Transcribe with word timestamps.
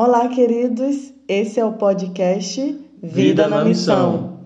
Olá, 0.00 0.28
queridos. 0.28 1.12
Esse 1.26 1.58
é 1.58 1.64
o 1.64 1.72
podcast 1.72 2.60
Vida, 2.62 2.82
Vida 3.02 3.48
na, 3.48 3.56
na 3.58 3.64
Missão. 3.64 4.12
Missão. 4.12 4.40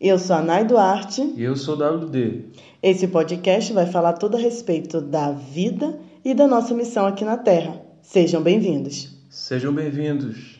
Eu 0.00 0.18
sou 0.18 0.36
a 0.36 0.40
Nay 0.40 0.64
Duarte. 0.64 1.34
E 1.36 1.42
eu 1.42 1.54
sou 1.54 1.76
WD. 1.76 2.44
Esse 2.82 3.06
podcast 3.06 3.74
vai 3.74 3.84
falar 3.84 4.14
tudo 4.14 4.38
a 4.38 4.40
respeito 4.40 5.02
da 5.02 5.32
vida 5.32 6.00
e 6.24 6.32
da 6.32 6.46
nossa 6.46 6.74
missão 6.74 7.04
aqui 7.04 7.26
na 7.26 7.36
Terra. 7.36 7.78
Sejam 8.00 8.42
bem-vindos. 8.42 9.14
Sejam 9.28 9.70
bem-vindos. 9.70 10.58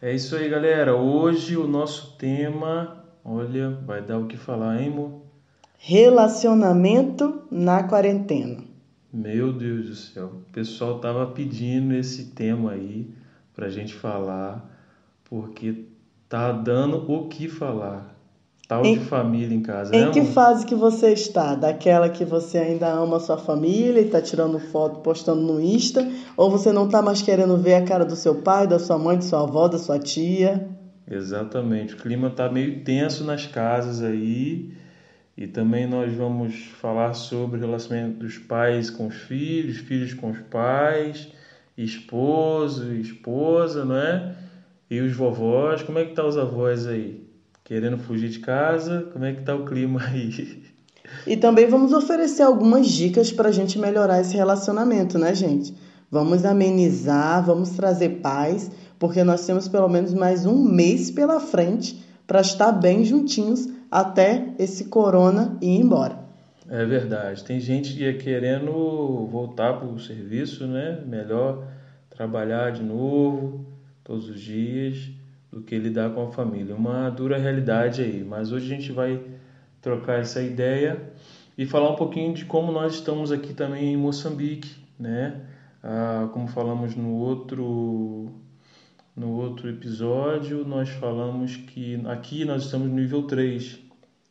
É 0.00 0.14
isso 0.14 0.36
aí, 0.36 0.48
galera. 0.48 0.94
Hoje 0.94 1.56
o 1.56 1.66
nosso 1.66 2.16
tema, 2.16 3.04
olha, 3.24 3.70
vai 3.84 4.00
dar 4.00 4.18
o 4.18 4.28
que 4.28 4.36
falar, 4.36 4.80
hein, 4.80 4.92
amor? 4.92 5.10
Relacionamento 5.76 7.42
na 7.50 7.82
quarentena. 7.82 8.58
Meu 9.12 9.52
Deus 9.52 9.88
do 9.88 9.96
céu. 9.96 10.26
O 10.48 10.52
pessoal 10.52 11.00
tava 11.00 11.26
pedindo 11.26 11.94
esse 11.94 12.26
tema 12.26 12.70
aí 12.70 13.12
pra 13.54 13.68
gente 13.68 13.94
falar, 13.94 14.64
porque 15.24 15.84
tá 16.28 16.52
dando 16.52 17.10
o 17.10 17.28
que 17.28 17.48
falar. 17.48 18.12
Tal 18.66 18.84
Em- 18.84 18.94
de 18.98 19.04
família 19.04 19.54
em 19.54 19.60
casa, 19.60 19.94
Em 19.94 20.06
né, 20.06 20.10
que 20.10 20.20
amor? 20.20 20.32
fase 20.32 20.64
que 20.64 20.74
você 20.74 21.12
está? 21.12 21.54
Daquela 21.54 22.08
que 22.08 22.24
você 22.24 22.56
ainda 22.56 22.88
ama 22.90 23.18
a 23.18 23.20
sua 23.20 23.36
família 23.36 24.00
e 24.00 24.06
está 24.06 24.22
tirando 24.22 24.58
foto, 24.58 25.00
postando 25.00 25.42
no 25.42 25.60
Insta? 25.60 26.10
Ou 26.34 26.50
você 26.50 26.72
não 26.72 26.86
está 26.86 27.02
mais 27.02 27.20
querendo 27.20 27.58
ver 27.58 27.74
a 27.74 27.84
cara 27.84 28.06
do 28.06 28.16
seu 28.16 28.36
pai, 28.36 28.66
da 28.66 28.78
sua 28.78 28.98
mãe, 28.98 29.16
da 29.16 29.22
sua 29.22 29.42
avó, 29.42 29.68
da 29.68 29.76
sua 29.78 29.98
tia? 29.98 30.66
Exatamente. 31.08 31.92
O 31.94 31.98
clima 31.98 32.30
tá 32.30 32.50
meio 32.50 32.82
tenso 32.82 33.22
nas 33.24 33.46
casas 33.46 34.02
aí. 34.02 34.72
E 35.36 35.46
também 35.46 35.86
nós 35.86 36.14
vamos 36.14 36.54
falar 36.80 37.12
sobre 37.12 37.58
o 37.58 37.60
relacionamento 37.60 38.20
dos 38.20 38.38
pais 38.38 38.88
com 38.88 39.08
os 39.08 39.14
filhos, 39.16 39.76
filhos 39.78 40.14
com 40.14 40.30
os 40.30 40.38
pais, 40.40 41.28
esposo 41.76 42.92
esposa, 42.94 43.84
não 43.84 43.96
é? 43.96 44.34
E 44.90 45.00
os 45.00 45.14
vovós, 45.14 45.82
como 45.82 45.98
é 45.98 46.04
que 46.04 46.14
tá 46.14 46.24
os 46.24 46.36
avós 46.36 46.86
aí? 46.86 47.26
Querendo 47.64 47.98
fugir 47.98 48.28
de 48.28 48.38
casa? 48.40 49.08
Como 49.12 49.24
é 49.24 49.32
que 49.32 49.42
tá 49.42 49.54
o 49.54 49.64
clima 49.64 50.00
aí? 50.02 50.62
E 51.26 51.36
também 51.36 51.66
vamos 51.66 51.92
oferecer 51.92 52.42
algumas 52.42 52.86
dicas 52.88 53.32
para 53.32 53.48
a 53.48 53.52
gente 53.52 53.78
melhorar 53.78 54.20
esse 54.20 54.36
relacionamento, 54.36 55.18
né, 55.18 55.34
gente? 55.34 55.74
Vamos 56.10 56.44
amenizar, 56.44 57.44
vamos 57.44 57.70
trazer 57.70 58.20
paz, 58.20 58.70
porque 58.98 59.24
nós 59.24 59.44
temos 59.44 59.68
pelo 59.68 59.88
menos 59.88 60.14
mais 60.14 60.46
um 60.46 60.62
mês 60.62 61.10
pela 61.10 61.40
frente 61.40 62.04
para 62.26 62.40
estar 62.40 62.72
bem 62.72 63.04
juntinhos 63.04 63.68
até 63.90 64.54
esse 64.58 64.84
corona 64.84 65.58
ir 65.60 65.80
embora. 65.80 66.23
É 66.68 66.84
verdade. 66.84 67.44
Tem 67.44 67.60
gente 67.60 67.94
que 67.94 68.04
é 68.04 68.12
querendo 68.14 69.26
voltar 69.26 69.74
para 69.74 69.86
o 69.86 69.98
serviço, 69.98 70.66
né? 70.66 71.02
Melhor 71.06 71.66
trabalhar 72.08 72.70
de 72.72 72.82
novo 72.82 73.66
todos 74.02 74.28
os 74.28 74.40
dias 74.40 75.10
do 75.52 75.60
que 75.60 75.78
lidar 75.78 76.10
com 76.10 76.26
a 76.26 76.32
família. 76.32 76.74
Uma 76.74 77.10
dura 77.10 77.36
realidade 77.36 78.02
aí. 78.02 78.24
Mas 78.24 78.50
hoje 78.50 78.72
a 78.72 78.76
gente 78.76 78.92
vai 78.92 79.20
trocar 79.82 80.20
essa 80.20 80.42
ideia 80.42 81.00
e 81.56 81.66
falar 81.66 81.90
um 81.90 81.96
pouquinho 81.96 82.32
de 82.32 82.44
como 82.44 82.72
nós 82.72 82.94
estamos 82.94 83.30
aqui 83.30 83.52
também 83.52 83.92
em 83.92 83.96
Moçambique, 83.96 84.74
né? 84.98 85.42
Ah, 85.82 86.28
como 86.32 86.48
falamos 86.48 86.96
no 86.96 87.14
outro 87.14 88.32
no 89.14 89.30
outro 89.32 89.68
episódio, 89.70 90.64
nós 90.64 90.88
falamos 90.88 91.56
que 91.56 92.00
aqui 92.06 92.44
nós 92.44 92.64
estamos 92.64 92.88
no 92.88 92.94
nível 92.94 93.22
3, 93.22 93.78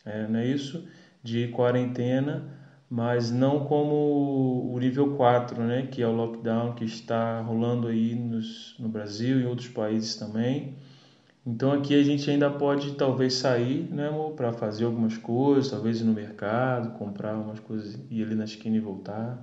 é, 0.05 0.27
não 0.27 0.39
é 0.39 0.47
isso? 0.47 0.85
De 1.23 1.47
quarentena, 1.47 2.43
mas 2.89 3.31
não 3.31 3.65
como 3.65 4.71
o 4.71 4.77
nível 4.79 5.15
4, 5.15 5.63
né? 5.63 5.87
Que 5.89 6.01
é 6.01 6.07
o 6.07 6.11
lockdown 6.11 6.73
que 6.73 6.83
está 6.83 7.41
rolando 7.41 7.87
aí 7.87 8.13
nos, 8.13 8.75
no 8.77 8.89
Brasil 8.89 9.39
e 9.39 9.45
outros 9.45 9.69
países 9.69 10.15
também. 10.15 10.75
Então 11.45 11.73
aqui 11.73 11.99
a 11.99 12.03
gente 12.03 12.29
ainda 12.29 12.49
pode 12.49 12.93
talvez 12.93 13.33
sair, 13.33 13.89
né, 13.91 14.09
para 14.35 14.53
fazer 14.53 14.85
algumas 14.85 15.17
coisas, 15.17 15.69
talvez 15.69 15.99
ir 15.99 16.05
no 16.05 16.13
mercado, 16.13 16.97
comprar 16.97 17.35
umas 17.35 17.59
coisas, 17.59 17.97
ir 18.09 18.23
ali 18.23 18.35
na 18.35 18.45
esquina 18.45 18.77
e 18.77 18.79
voltar. 18.79 19.37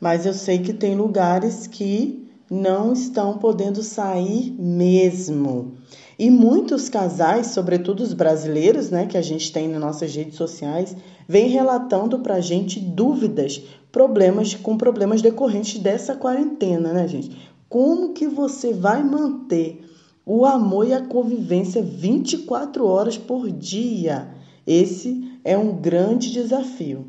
Mas 0.00 0.26
eu 0.26 0.34
sei 0.34 0.58
que 0.58 0.72
tem 0.72 0.96
lugares 0.96 1.68
que 1.68 2.28
não 2.50 2.92
estão 2.92 3.38
podendo 3.38 3.82
sair 3.82 4.50
mesmo. 4.58 5.74
E 6.18 6.28
muitos 6.28 6.88
casais, 6.88 7.48
sobretudo 7.48 8.02
os 8.02 8.12
brasileiros, 8.12 8.90
né, 8.90 9.06
que 9.06 9.16
a 9.16 9.22
gente 9.22 9.52
tem 9.52 9.68
nas 9.68 9.80
nossas 9.80 10.14
redes 10.14 10.36
sociais, 10.36 10.96
vêm 11.28 11.48
relatando 11.48 12.18
pra 12.18 12.40
gente 12.40 12.78
dúvidas, 12.80 13.62
problemas 13.90 14.54
com 14.54 14.76
problemas 14.76 15.22
decorrentes 15.22 15.78
dessa 15.78 16.14
quarentena, 16.14 16.92
né, 16.92 17.06
gente? 17.08 17.36
Como 17.68 18.12
que 18.12 18.26
você 18.26 18.72
vai 18.72 19.02
manter 19.02 19.84
o 20.24 20.44
amor 20.44 20.86
e 20.86 20.94
a 20.94 21.04
convivência 21.04 21.82
24 21.82 22.86
horas 22.86 23.18
por 23.18 23.50
dia? 23.50 24.28
Esse 24.66 25.38
é 25.44 25.56
um 25.58 25.76
grande 25.76 26.32
desafio. 26.32 27.06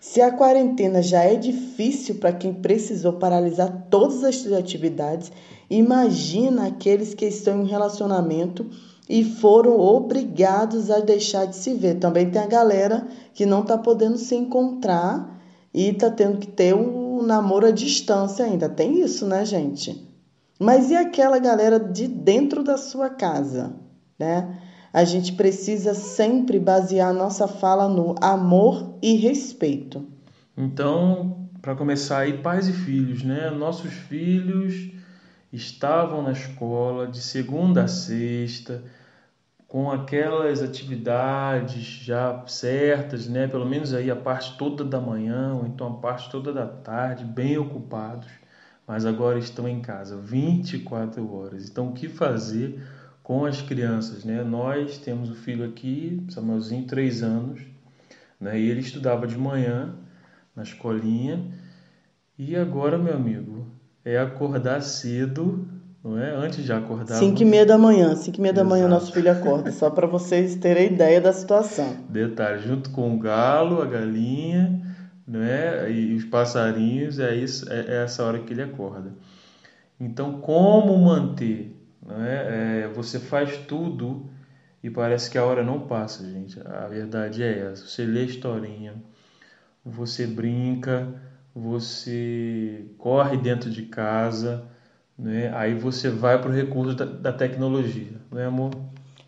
Se 0.00 0.20
a 0.20 0.32
quarentena 0.32 1.02
já 1.02 1.22
é 1.22 1.34
difícil 1.34 2.16
para 2.16 2.32
quem 2.32 2.54
precisou 2.54 3.14
paralisar 3.14 3.86
todas 3.90 4.24
as 4.24 4.36
suas 4.36 4.54
atividades, 4.54 5.30
imagina 5.68 6.66
aqueles 6.66 7.14
que 7.14 7.26
estão 7.26 7.58
em 7.58 7.62
um 7.62 7.66
relacionamento 7.66 8.66
e 9.08 9.24
foram 9.24 9.80
obrigados 9.80 10.90
a 10.90 11.00
deixar 11.00 11.46
de 11.46 11.56
se 11.56 11.74
ver. 11.74 11.94
Também 11.94 12.30
tem 12.30 12.42
a 12.42 12.46
galera 12.46 13.08
que 13.32 13.46
não 13.46 13.62
está 13.62 13.78
podendo 13.78 14.18
se 14.18 14.34
encontrar 14.34 15.40
e 15.72 15.88
está 15.88 16.10
tendo 16.10 16.38
que 16.38 16.46
ter 16.46 16.74
um 16.74 17.22
namoro 17.22 17.66
à 17.66 17.70
distância 17.70 18.44
ainda. 18.44 18.68
Tem 18.68 19.00
isso, 19.00 19.26
né, 19.26 19.44
gente? 19.44 20.06
Mas 20.58 20.90
e 20.90 20.96
aquela 20.96 21.38
galera 21.38 21.78
de 21.78 22.06
dentro 22.06 22.62
da 22.62 22.76
sua 22.76 23.08
casa, 23.08 23.74
né? 24.18 24.58
A 24.92 25.04
gente 25.04 25.34
precisa 25.34 25.94
sempre 25.94 26.58
basear 26.58 27.14
nossa 27.14 27.46
fala 27.46 27.88
no 27.88 28.14
amor 28.20 28.96
e 29.00 29.14
respeito. 29.14 30.04
Então, 30.56 31.48
para 31.62 31.76
começar 31.76 32.20
aí, 32.20 32.38
pais 32.38 32.68
e 32.68 32.72
filhos, 32.72 33.22
né? 33.22 33.50
Nossos 33.50 33.92
filhos 33.92 34.90
estavam 35.52 36.22
na 36.22 36.32
escola 36.32 37.06
de 37.06 37.20
segunda 37.20 37.84
a 37.84 37.88
sexta, 37.88 38.82
com 39.68 39.90
aquelas 39.90 40.62
atividades 40.62 41.84
já 41.84 42.42
certas, 42.46 43.28
né? 43.28 43.46
Pelo 43.46 43.66
menos 43.66 43.92
aí 43.92 44.10
a 44.10 44.16
parte 44.16 44.56
toda 44.56 44.82
da 44.82 44.98
manhã, 44.98 45.54
ou 45.54 45.66
então 45.66 45.86
a 45.88 45.96
parte 45.98 46.30
toda 46.30 46.52
da 46.52 46.66
tarde, 46.66 47.22
bem 47.24 47.58
ocupados, 47.58 48.28
mas 48.86 49.04
agora 49.04 49.38
estão 49.38 49.68
em 49.68 49.80
casa 49.80 50.16
24 50.16 51.30
horas. 51.34 51.68
Então, 51.68 51.88
o 51.90 51.92
que 51.92 52.08
fazer 52.08 52.82
com 53.22 53.44
as 53.44 53.60
crianças, 53.60 54.24
né? 54.24 54.42
Nós 54.42 54.96
temos 54.96 55.30
o 55.30 55.34
filho 55.34 55.66
aqui, 55.66 56.24
Samuelzinho, 56.30 56.86
três 56.86 57.22
anos, 57.22 57.60
né? 58.40 58.58
E 58.58 58.70
ele 58.70 58.80
estudava 58.80 59.26
de 59.26 59.36
manhã 59.36 59.94
na 60.56 60.62
escolinha. 60.62 61.44
E 62.38 62.56
agora, 62.56 62.96
meu 62.96 63.14
amigo, 63.14 63.66
é 64.02 64.18
acordar 64.18 64.80
cedo, 64.80 65.68
não 66.08 66.18
é? 66.18 66.30
Antes 66.34 66.64
de 66.64 66.72
acordar. 66.72 67.16
5 67.16 67.42
e 67.42 67.44
meia 67.44 67.66
da 67.66 67.76
manhã, 67.76 68.16
5 68.16 68.38
e 68.38 68.40
meia 68.40 68.54
da 68.54 68.64
manhã 68.64 68.86
Exato. 68.86 69.00
nosso 69.00 69.12
filho 69.12 69.30
acorda, 69.30 69.70
só 69.70 69.90
para 69.90 70.06
vocês 70.06 70.54
terem 70.56 70.92
ideia 70.92 71.20
da 71.20 71.32
situação. 71.32 71.98
Detalhe, 72.08 72.60
junto 72.62 72.90
com 72.90 73.14
o 73.14 73.18
galo, 73.18 73.82
a 73.82 73.86
galinha, 73.86 74.80
né? 75.26 75.90
E 75.92 76.14
os 76.14 76.24
passarinhos, 76.24 77.18
é, 77.18 77.34
isso, 77.34 77.70
é 77.70 77.80
é 77.80 78.04
essa 78.04 78.24
hora 78.24 78.38
que 78.38 78.52
ele 78.52 78.62
acorda. 78.62 79.12
Então, 80.00 80.40
como 80.40 80.96
manter? 80.96 81.76
Não 82.04 82.24
é? 82.24 82.88
Você 82.94 83.18
faz 83.18 83.58
tudo 83.68 84.30
e 84.82 84.88
parece 84.88 85.30
que 85.30 85.36
a 85.36 85.44
hora 85.44 85.62
não 85.62 85.80
passa, 85.80 86.24
gente. 86.24 86.58
A 86.64 86.86
verdade 86.88 87.42
é 87.42 87.70
essa. 87.70 87.86
Você 87.86 88.04
lê 88.04 88.20
a 88.20 88.24
historinha, 88.24 88.94
você 89.84 90.26
brinca, 90.26 91.06
você 91.54 92.86
corre 92.96 93.36
dentro 93.36 93.68
de 93.68 93.82
casa, 93.82 94.64
né? 95.18 95.50
Aí 95.54 95.74
você 95.74 96.08
vai 96.08 96.40
para 96.40 96.50
o 96.50 96.54
recurso 96.54 96.94
da, 96.94 97.04
da 97.04 97.32
tecnologia, 97.32 98.12
não 98.30 98.38
é, 98.38 98.44
amor? 98.44 98.70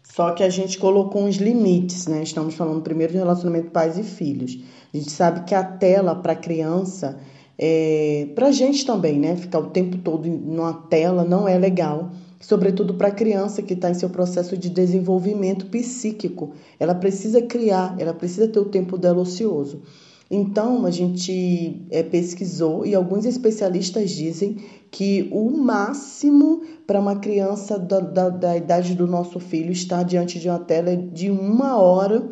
Só 0.02 0.32
que 0.32 0.42
a 0.42 0.50
gente 0.50 0.78
colocou 0.78 1.24
uns 1.24 1.36
limites, 1.36 2.06
né? 2.06 2.22
Estamos 2.22 2.54
falando 2.54 2.82
primeiro 2.82 3.12
de 3.12 3.18
relacionamento 3.18 3.70
pais 3.70 3.98
e 3.98 4.02
filhos. 4.02 4.58
A 4.92 4.96
gente 4.96 5.10
sabe 5.10 5.44
que 5.44 5.54
a 5.54 5.62
tela 5.62 6.14
para 6.14 6.34
criança, 6.34 7.18
é, 7.58 8.28
para 8.34 8.50
gente 8.50 8.84
também, 8.84 9.18
né? 9.18 9.36
Ficar 9.36 9.60
o 9.60 9.70
tempo 9.70 9.98
todo 9.98 10.28
numa 10.28 10.74
tela 10.74 11.24
não 11.24 11.48
é 11.48 11.56
legal. 11.56 12.10
Sobretudo 12.40 12.94
para 12.94 13.08
a 13.08 13.12
criança 13.12 13.62
que 13.62 13.74
está 13.74 13.90
em 13.90 13.94
seu 13.94 14.08
processo 14.10 14.56
de 14.56 14.68
desenvolvimento 14.68 15.66
psíquico. 15.66 16.54
Ela 16.78 16.94
precisa 16.94 17.42
criar, 17.42 17.94
ela 17.98 18.14
precisa 18.14 18.48
ter 18.48 18.58
o 18.58 18.64
tempo 18.64 18.96
dela 18.96 19.20
ocioso. 19.20 19.82
Então, 20.30 20.86
a 20.86 20.92
gente 20.92 21.86
é, 21.90 22.04
pesquisou 22.04 22.86
e 22.86 22.94
alguns 22.94 23.24
especialistas 23.24 24.12
dizem 24.12 24.58
que 24.88 25.28
o 25.32 25.50
máximo 25.50 26.62
para 26.86 27.00
uma 27.00 27.16
criança 27.16 27.76
da, 27.76 27.98
da, 27.98 28.28
da 28.28 28.56
idade 28.56 28.94
do 28.94 29.08
nosso 29.08 29.40
filho 29.40 29.72
estar 29.72 30.04
diante 30.04 30.38
de 30.38 30.48
uma 30.48 30.60
tela 30.60 30.90
é 30.90 30.96
de 30.96 31.30
uma 31.30 31.76
hora 31.76 32.28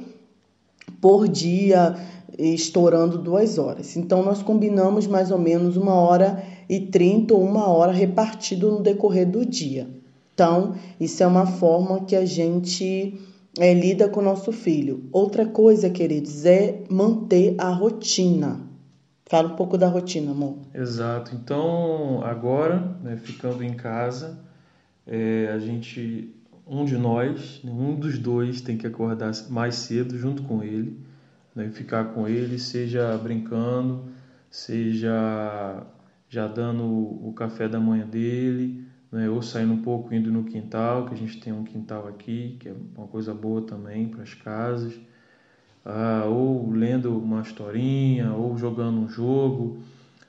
por 1.01 1.27
dia, 1.27 1.97
estourando 2.39 3.19
duas 3.19 3.59
horas. 3.59 3.97
Então, 3.97 4.23
nós 4.23 4.43
combinamos 4.43 5.09
mais 5.09 5.33
ou 5.33 5.39
menos 5.39 5.77
uma 5.77 5.95
hora 5.95 6.45
e 6.69 6.79
30 6.79 7.35
ou 7.35 7.43
uma 7.43 7.67
hora 7.67 7.91
repartido 7.91 8.71
no 8.71 8.81
decorrer 8.81 9.29
do 9.29 9.45
dia. 9.45 9.89
Então, 10.35 10.75
isso 11.01 11.21
é 11.21 11.27
uma 11.27 11.47
forma 11.47 12.05
que 12.05 12.15
a 12.15 12.25
gente 12.25 13.21
é, 13.59 13.75
lida 13.75 14.09
com 14.09 14.21
o 14.21 14.25
nosso 14.25 14.53
filho. 14.53 15.09
Outra 15.13 15.47
coisa, 15.47 15.91
queridos, 15.91 16.45
é 16.45 16.83
manter 16.89 17.55
a 17.59 17.71
rotina. 17.71 18.61
Fala 19.27 19.53
um 19.53 19.57
pouco 19.57 19.77
da 19.77 19.89
rotina, 19.89 20.31
amor. 20.31 20.57
Exato. 20.75 21.35
Então, 21.35 22.23
agora, 22.25 22.97
né, 23.03 23.17
ficando 23.17 23.63
em 23.63 23.75
casa, 23.75 24.39
é, 25.07 25.51
a 25.53 25.59
gente, 25.59 26.35
um 26.67 26.85
de 26.85 26.97
nós, 26.97 27.61
né, 27.63 27.71
um 27.71 27.95
dos 27.95 28.19
dois 28.19 28.61
tem 28.61 28.79
que 28.79 28.87
acordar 28.87 29.33
mais 29.51 29.75
cedo 29.75 30.17
junto 30.17 30.43
com 30.45 30.63
ele, 30.63 30.99
né, 31.55 31.69
ficar 31.71 32.15
com 32.15 32.27
ele, 32.27 32.59
seja 32.59 33.19
brincando, 33.19 34.05
seja 34.51 35.87
já 36.31 36.47
dando 36.47 36.85
o 36.85 37.33
café 37.35 37.69
da 37.69 37.81
manhã 37.81 38.07
dele, 38.07 38.85
né, 39.11 39.29
ou 39.29 39.43
saindo 39.43 39.73
um 39.73 39.83
pouco 39.83 40.15
indo 40.15 40.31
no 40.31 40.45
quintal, 40.45 41.07
que 41.07 41.15
a 41.15 41.17
gente 41.17 41.41
tem 41.41 41.53
um 41.53 41.65
quintal 41.65 42.09
aqui, 42.09 42.57
que 42.61 42.69
é 42.69 42.75
uma 42.97 43.07
coisa 43.07 43.35
boa 43.35 43.63
também 43.63 44.09
para 44.09 44.23
as 44.23 44.35
casas 44.35 44.99
ah, 45.89 46.27
ou 46.27 46.71
lendo 46.71 47.17
uma 47.19 47.41
historinha, 47.41 48.33
ou 48.33 48.57
jogando 48.59 48.99
um 49.01 49.09
jogo. 49.09 49.83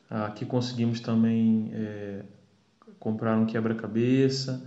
Aqui 0.09 0.45
conseguimos 0.45 1.01
também 1.01 1.69
é, 1.73 2.23
comprar 2.99 3.37
um 3.37 3.45
quebra-cabeça 3.45 4.63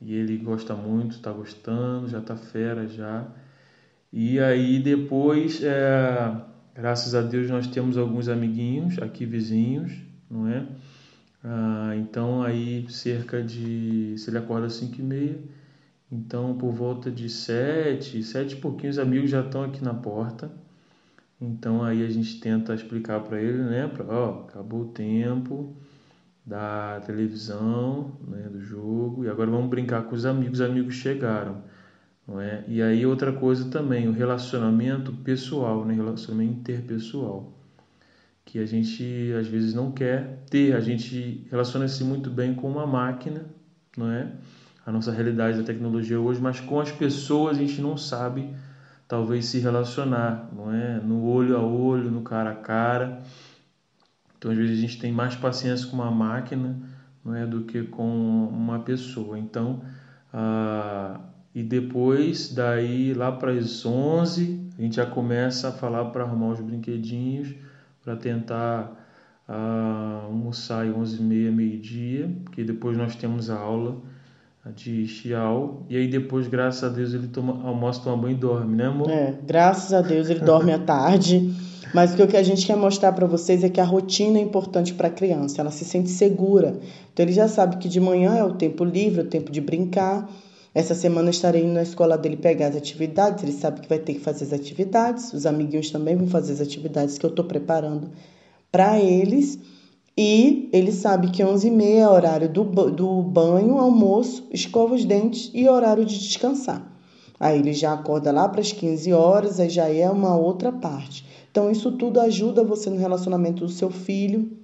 e 0.00 0.12
ele 0.14 0.36
gosta 0.36 0.74
muito, 0.74 1.12
está 1.16 1.32
gostando, 1.32 2.08
já 2.08 2.18
está 2.18 2.36
fera 2.36 2.88
já. 2.88 3.26
E 4.12 4.38
aí 4.40 4.80
depois, 4.80 5.62
é, 5.62 6.36
graças 6.74 7.14
a 7.14 7.22
Deus, 7.22 7.48
nós 7.48 7.68
temos 7.68 7.96
alguns 7.96 8.28
amiguinhos 8.28 8.98
aqui 8.98 9.24
vizinhos, 9.24 9.92
não 10.28 10.48
é? 10.48 10.66
Ah, 11.44 11.94
então 11.96 12.42
aí 12.42 12.86
cerca 12.90 13.42
de, 13.42 14.14
se 14.18 14.30
ele 14.30 14.38
acorda 14.38 14.66
às 14.66 14.74
5 14.74 15.00
e 15.00 15.02
meia, 15.02 15.38
então, 16.12 16.56
por 16.58 16.72
volta 16.72 17.10
de 17.10 17.28
sete, 17.30 18.22
sete 18.22 18.54
e 18.54 18.60
pouquinhos 18.60 18.98
amigos 18.98 19.30
já 19.30 19.40
estão 19.40 19.64
aqui 19.64 19.82
na 19.82 19.94
porta. 19.94 20.50
Então, 21.40 21.82
aí 21.82 22.04
a 22.04 22.10
gente 22.10 22.38
tenta 22.40 22.74
explicar 22.74 23.20
para 23.20 23.40
ele, 23.40 23.62
né? 23.62 23.88
Pra, 23.88 24.04
ó, 24.06 24.42
acabou 24.42 24.82
o 24.82 24.88
tempo 24.88 25.74
da 26.44 27.00
televisão, 27.06 28.12
né, 28.28 28.48
do 28.50 28.60
jogo, 28.60 29.24
e 29.24 29.28
agora 29.30 29.50
vamos 29.50 29.70
brincar 29.70 30.02
com 30.04 30.14
os 30.14 30.26
amigos. 30.26 30.60
Os 30.60 30.66
amigos 30.66 30.94
chegaram, 30.96 31.62
não 32.28 32.40
é? 32.40 32.64
E 32.68 32.82
aí 32.82 33.06
outra 33.06 33.32
coisa 33.32 33.70
também, 33.70 34.08
o 34.08 34.12
relacionamento 34.12 35.12
pessoal, 35.24 35.84
né, 35.84 35.94
relacionamento 35.94 36.60
interpessoal, 36.60 37.52
que 38.44 38.58
a 38.58 38.66
gente 38.66 39.32
às 39.38 39.46
vezes 39.46 39.74
não 39.74 39.90
quer 39.90 40.44
ter. 40.50 40.74
A 40.74 40.80
gente 40.80 41.46
relaciona-se 41.50 42.04
muito 42.04 42.30
bem 42.30 42.54
com 42.54 42.70
uma 42.70 42.86
máquina, 42.86 43.44
não 43.96 44.10
é? 44.10 44.32
a 44.84 44.90
nossa 44.90 45.12
realidade 45.12 45.58
da 45.58 45.64
tecnologia 45.64 46.20
hoje, 46.20 46.40
mas 46.40 46.60
com 46.60 46.80
as 46.80 46.90
pessoas 46.90 47.56
a 47.56 47.60
gente 47.60 47.80
não 47.80 47.96
sabe 47.96 48.48
talvez 49.06 49.46
se 49.46 49.58
relacionar, 49.58 50.48
não 50.52 50.72
é? 50.72 51.00
No 51.00 51.24
olho 51.24 51.56
a 51.56 51.62
olho, 51.62 52.10
no 52.10 52.22
cara 52.22 52.50
a 52.50 52.54
cara. 52.54 53.22
Então 54.36 54.50
às 54.50 54.56
vezes 54.56 54.78
a 54.78 54.80
gente 54.80 54.98
tem 54.98 55.12
mais 55.12 55.36
paciência 55.36 55.86
com 55.86 55.94
uma 55.94 56.10
máquina, 56.10 56.76
não 57.24 57.34
é, 57.34 57.46
do 57.46 57.62
que 57.62 57.82
com 57.84 58.48
uma 58.48 58.80
pessoa. 58.80 59.38
Então, 59.38 59.82
ah, 60.32 61.20
e 61.54 61.62
depois 61.62 62.52
daí 62.52 63.14
lá 63.14 63.30
para 63.30 63.52
as 63.52 63.86
11, 63.86 64.70
a 64.76 64.82
gente 64.82 64.96
já 64.96 65.06
começa 65.06 65.68
a 65.68 65.72
falar 65.72 66.06
para 66.06 66.24
arrumar 66.24 66.48
os 66.48 66.60
brinquedinhos 66.60 67.54
para 68.04 68.16
tentar 68.16 68.92
ah, 69.48 70.22
almoçar 70.24 70.86
às 70.86 70.94
11h30, 70.94 71.52
meio-dia, 71.52 72.30
porque 72.44 72.64
depois 72.64 72.96
nós 72.96 73.14
temos 73.14 73.50
a 73.50 73.58
aula 73.58 73.96
de 74.74 75.06
Xiao. 75.06 75.84
E 75.88 75.96
aí 75.96 76.08
depois, 76.08 76.46
graças 76.46 76.84
a 76.84 76.88
Deus, 76.88 77.14
ele 77.14 77.28
toma, 77.28 77.66
almoça, 77.66 78.00
toma 78.02 78.22
banho 78.22 78.36
e 78.36 78.38
dorme, 78.38 78.76
né, 78.76 78.86
amor? 78.86 79.10
É, 79.10 79.34
graças 79.44 79.92
a 79.92 80.00
Deus 80.00 80.28
ele 80.28 80.40
dorme 80.40 80.72
à 80.72 80.78
tarde. 80.78 81.54
Mas 81.92 82.18
o 82.18 82.26
que 82.26 82.36
a 82.36 82.42
gente 82.42 82.66
quer 82.66 82.76
mostrar 82.76 83.12
para 83.12 83.26
vocês 83.26 83.62
é 83.62 83.68
que 83.68 83.80
a 83.80 83.84
rotina 83.84 84.38
é 84.38 84.40
importante 84.40 84.94
para 84.94 85.08
a 85.08 85.10
criança, 85.10 85.60
ela 85.60 85.70
se 85.70 85.84
sente 85.84 86.08
segura. 86.08 86.78
Então 87.12 87.24
ele 87.24 87.32
já 87.32 87.48
sabe 87.48 87.76
que 87.76 87.88
de 87.88 88.00
manhã 88.00 88.34
é 88.34 88.44
o 88.44 88.54
tempo 88.54 88.82
livre, 88.82 89.20
é 89.20 89.24
o 89.24 89.26
tempo 89.26 89.52
de 89.52 89.60
brincar. 89.60 90.26
Essa 90.74 90.94
semana 90.94 91.28
estarei 91.28 91.62
indo 91.62 91.74
na 91.74 91.82
escola 91.82 92.16
dele 92.16 92.36
pegar 92.36 92.68
as 92.68 92.76
atividades, 92.76 93.42
ele 93.42 93.52
sabe 93.52 93.80
que 93.80 93.88
vai 93.88 93.98
ter 93.98 94.14
que 94.14 94.20
fazer 94.20 94.44
as 94.44 94.52
atividades, 94.54 95.32
os 95.32 95.44
amiguinhos 95.44 95.90
também 95.90 96.16
vão 96.16 96.26
fazer 96.26 96.54
as 96.54 96.60
atividades 96.60 97.18
que 97.18 97.26
eu 97.26 97.30
estou 97.30 97.44
preparando 97.44 98.10
para 98.70 98.98
eles. 98.98 99.58
E 100.16 100.68
ele 100.72 100.92
sabe 100.92 101.30
que 101.30 101.42
11h30 101.42 101.82
é 101.84 102.08
horário 102.08 102.48
do, 102.48 102.64
do 102.90 103.22
banho, 103.22 103.78
almoço, 103.78 104.46
escova 104.50 104.94
os 104.94 105.04
dentes 105.04 105.50
e 105.54 105.68
horário 105.68 106.04
de 106.04 106.18
descansar. 106.18 106.90
Aí 107.40 107.58
ele 107.58 107.72
já 107.72 107.92
acorda 107.94 108.30
lá 108.30 108.48
para 108.48 108.60
as 108.60 108.72
15 108.72 109.12
horas, 109.12 109.58
aí 109.58 109.68
já 109.68 109.88
é 109.88 110.08
uma 110.08 110.36
outra 110.36 110.70
parte. 110.70 111.24
Então, 111.50 111.70
isso 111.70 111.92
tudo 111.92 112.20
ajuda 112.20 112.64
você 112.64 112.88
no 112.88 112.96
relacionamento 112.96 113.66
do 113.66 113.70
seu 113.70 113.90
filho 113.90 114.56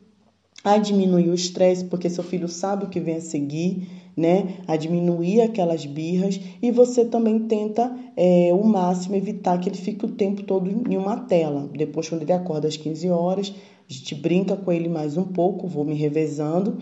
a 0.62 0.78
diminuir 0.78 1.28
o 1.28 1.34
estresse, 1.34 1.84
porque 1.84 2.08
seu 2.08 2.24
filho 2.24 2.48
sabe 2.48 2.84
o 2.84 2.88
que 2.88 3.00
vem 3.00 3.16
a 3.16 3.20
seguir, 3.20 3.88
né? 4.18 4.56
A 4.66 4.76
diminuir 4.76 5.40
aquelas 5.40 5.86
birras 5.86 6.40
e 6.60 6.72
você 6.72 7.04
também 7.04 7.38
tenta 7.46 7.96
é, 8.16 8.50
o 8.52 8.64
máximo 8.64 9.14
evitar 9.14 9.58
que 9.58 9.68
ele 9.68 9.78
fique 9.78 10.04
o 10.04 10.10
tempo 10.10 10.42
todo 10.42 10.68
em 10.68 10.96
uma 10.96 11.18
tela. 11.18 11.70
Depois, 11.72 12.08
quando 12.08 12.22
ele 12.22 12.32
acorda 12.32 12.66
às 12.66 12.76
15 12.76 13.08
horas, 13.10 13.54
a 13.88 13.92
gente 13.92 14.16
brinca 14.16 14.56
com 14.56 14.72
ele 14.72 14.88
mais 14.88 15.16
um 15.16 15.22
pouco, 15.22 15.68
vou 15.68 15.84
me 15.84 15.94
revezando 15.94 16.78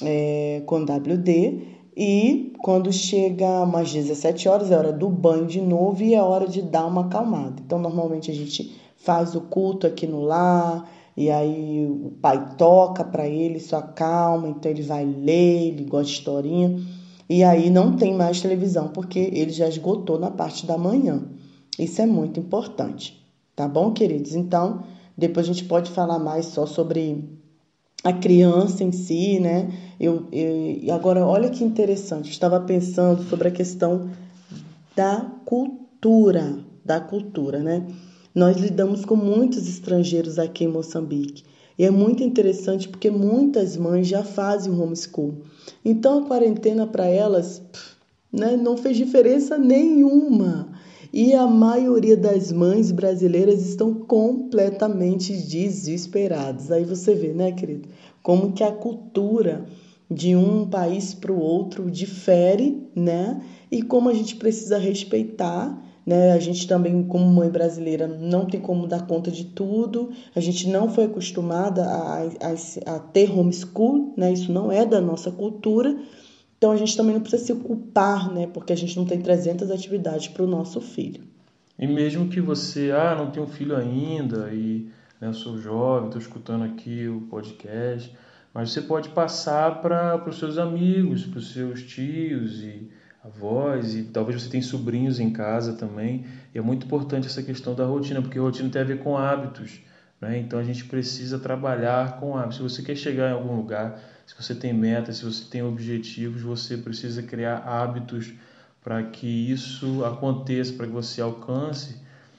é, 0.00 0.62
com 0.64 0.82
WD. 0.82 1.80
E 1.96 2.52
quando 2.62 2.92
chega 2.92 3.64
umas 3.64 3.92
17 3.92 4.48
horas, 4.48 4.70
é 4.70 4.78
hora 4.78 4.92
do 4.92 5.08
banho 5.10 5.46
de 5.46 5.60
novo 5.60 6.04
e 6.04 6.14
é 6.14 6.22
hora 6.22 6.46
de 6.46 6.62
dar 6.62 6.86
uma 6.86 7.06
acalmada. 7.06 7.60
Então, 7.66 7.80
normalmente 7.80 8.30
a 8.30 8.34
gente 8.34 8.76
faz 8.96 9.34
o 9.34 9.40
culto 9.40 9.88
aqui 9.88 10.06
no 10.06 10.22
lar, 10.22 10.88
e 11.16 11.30
aí 11.30 11.86
o 11.86 12.12
pai 12.20 12.54
toca 12.56 13.04
para 13.04 13.28
ele, 13.28 13.58
isso 13.58 13.76
acalma, 13.76 14.48
então 14.48 14.70
ele 14.70 14.82
vai 14.82 15.04
ler, 15.04 15.68
ele 15.68 15.84
gosta 15.84 16.06
de 16.06 16.18
historinha. 16.18 16.80
E 17.28 17.44
aí 17.44 17.70
não 17.70 17.96
tem 17.96 18.14
mais 18.14 18.40
televisão, 18.40 18.88
porque 18.88 19.18
ele 19.18 19.50
já 19.50 19.68
esgotou 19.68 20.18
na 20.18 20.30
parte 20.30 20.66
da 20.66 20.76
manhã. 20.76 21.22
Isso 21.78 22.02
é 22.02 22.06
muito 22.06 22.40
importante, 22.40 23.24
tá 23.54 23.68
bom, 23.68 23.92
queridos? 23.92 24.34
Então, 24.34 24.82
depois 25.16 25.48
a 25.48 25.52
gente 25.52 25.64
pode 25.64 25.90
falar 25.90 26.18
mais 26.18 26.46
só 26.46 26.66
sobre 26.66 27.38
a 28.02 28.12
criança 28.12 28.82
em 28.82 28.92
si, 28.92 29.38
né? 29.38 29.70
Eu, 29.98 30.26
eu, 30.32 30.94
agora, 30.94 31.24
olha 31.26 31.50
que 31.50 31.62
interessante, 31.62 32.26
eu 32.26 32.32
estava 32.32 32.60
pensando 32.60 33.22
sobre 33.24 33.48
a 33.48 33.50
questão 33.50 34.10
da 34.96 35.30
cultura, 35.44 36.58
da 36.84 37.00
cultura, 37.00 37.60
né? 37.60 37.86
Nós 38.34 38.56
lidamos 38.56 39.04
com 39.04 39.16
muitos 39.16 39.68
estrangeiros 39.68 40.38
aqui 40.38 40.64
em 40.64 40.68
Moçambique. 40.68 41.42
E 41.78 41.84
é 41.84 41.90
muito 41.90 42.22
interessante 42.22 42.88
porque 42.88 43.10
muitas 43.10 43.76
mães 43.76 44.06
já 44.06 44.22
fazem 44.22 44.72
homeschool. 44.72 45.34
Então 45.84 46.18
a 46.18 46.26
quarentena 46.26 46.86
para 46.86 47.06
elas 47.06 47.62
né, 48.32 48.56
não 48.56 48.76
fez 48.76 48.96
diferença 48.96 49.58
nenhuma. 49.58 50.68
E 51.12 51.34
a 51.34 51.46
maioria 51.46 52.16
das 52.16 52.52
mães 52.52 52.92
brasileiras 52.92 53.66
estão 53.66 53.92
completamente 53.94 55.32
desesperadas. 55.32 56.70
Aí 56.70 56.84
você 56.84 57.14
vê, 57.14 57.32
né, 57.32 57.50
querido, 57.50 57.88
como 58.22 58.52
que 58.52 58.62
a 58.62 58.70
cultura 58.70 59.64
de 60.08 60.36
um 60.36 60.68
país 60.68 61.14
para 61.14 61.32
o 61.32 61.38
outro 61.40 61.90
difere, 61.90 62.82
né? 62.94 63.42
E 63.70 63.82
como 63.82 64.08
a 64.08 64.14
gente 64.14 64.36
precisa 64.36 64.76
respeitar, 64.76 65.80
né? 66.10 66.32
A 66.32 66.40
gente 66.40 66.66
também, 66.66 67.04
como 67.04 67.24
mãe 67.24 67.48
brasileira, 67.48 68.08
não 68.08 68.44
tem 68.44 68.60
como 68.60 68.88
dar 68.88 69.06
conta 69.06 69.30
de 69.30 69.44
tudo. 69.44 70.10
A 70.34 70.40
gente 70.40 70.68
não 70.68 70.90
foi 70.90 71.04
acostumada 71.04 71.84
a, 71.84 72.22
a, 72.24 72.96
a 72.96 72.98
ter 72.98 73.30
homeschool, 73.30 74.12
né? 74.16 74.32
Isso 74.32 74.50
não 74.50 74.72
é 74.72 74.84
da 74.84 75.00
nossa 75.00 75.30
cultura. 75.30 75.96
Então 76.58 76.72
a 76.72 76.76
gente 76.76 76.96
também 76.96 77.14
não 77.14 77.20
precisa 77.20 77.44
se 77.44 77.54
culpar, 77.54 78.28
né? 78.34 78.48
Porque 78.48 78.72
a 78.72 78.76
gente 78.76 78.96
não 78.96 79.04
tem 79.04 79.20
300 79.20 79.70
atividades 79.70 80.26
para 80.26 80.42
o 80.42 80.48
nosso 80.48 80.80
filho. 80.80 81.22
E 81.78 81.86
mesmo 81.86 82.26
que 82.26 82.40
você, 82.40 82.90
ah, 82.90 83.14
não 83.14 83.44
um 83.44 83.46
filho 83.46 83.76
ainda 83.76 84.52
e 84.52 84.88
né, 85.20 85.28
eu 85.28 85.32
sou 85.32 85.58
jovem, 85.58 86.06
estou 86.06 86.20
escutando 86.20 86.64
aqui 86.64 87.06
o 87.06 87.20
podcast, 87.30 88.12
mas 88.52 88.72
você 88.72 88.82
pode 88.82 89.10
passar 89.10 89.80
para 89.80 90.28
os 90.28 90.40
seus 90.40 90.58
amigos, 90.58 91.24
para 91.24 91.38
os 91.38 91.52
seus 91.52 91.84
tios 91.84 92.64
e 92.64 92.90
avós 93.22 93.94
e 93.94 94.04
talvez 94.04 94.42
você 94.42 94.48
tenha 94.48 94.62
sobrinhos 94.62 95.20
em 95.20 95.30
casa 95.30 95.74
também. 95.74 96.24
E 96.54 96.58
é 96.58 96.62
muito 96.62 96.86
importante 96.86 97.26
essa 97.26 97.42
questão 97.42 97.74
da 97.74 97.84
rotina, 97.84 98.22
porque 98.22 98.38
rotina 98.38 98.68
tem 98.70 98.82
a 98.82 98.84
ver 98.84 98.98
com 98.98 99.16
hábitos. 99.16 99.80
Né? 100.20 100.38
Então 100.38 100.58
a 100.58 100.62
gente 100.62 100.84
precisa 100.84 101.38
trabalhar 101.38 102.18
com 102.18 102.36
hábitos. 102.36 102.56
Se 102.56 102.62
você 102.62 102.82
quer 102.82 102.96
chegar 102.96 103.30
em 103.30 103.34
algum 103.34 103.56
lugar, 103.56 103.98
se 104.26 104.34
você 104.40 104.54
tem 104.54 104.72
metas, 104.72 105.18
se 105.18 105.24
você 105.24 105.44
tem 105.44 105.62
objetivos, 105.62 106.42
você 106.42 106.76
precisa 106.76 107.22
criar 107.22 107.58
hábitos 107.58 108.32
para 108.82 109.02
que 109.02 109.26
isso 109.26 110.04
aconteça, 110.04 110.72
para 110.72 110.86
que 110.86 110.92
você 110.92 111.20
alcance 111.20 111.96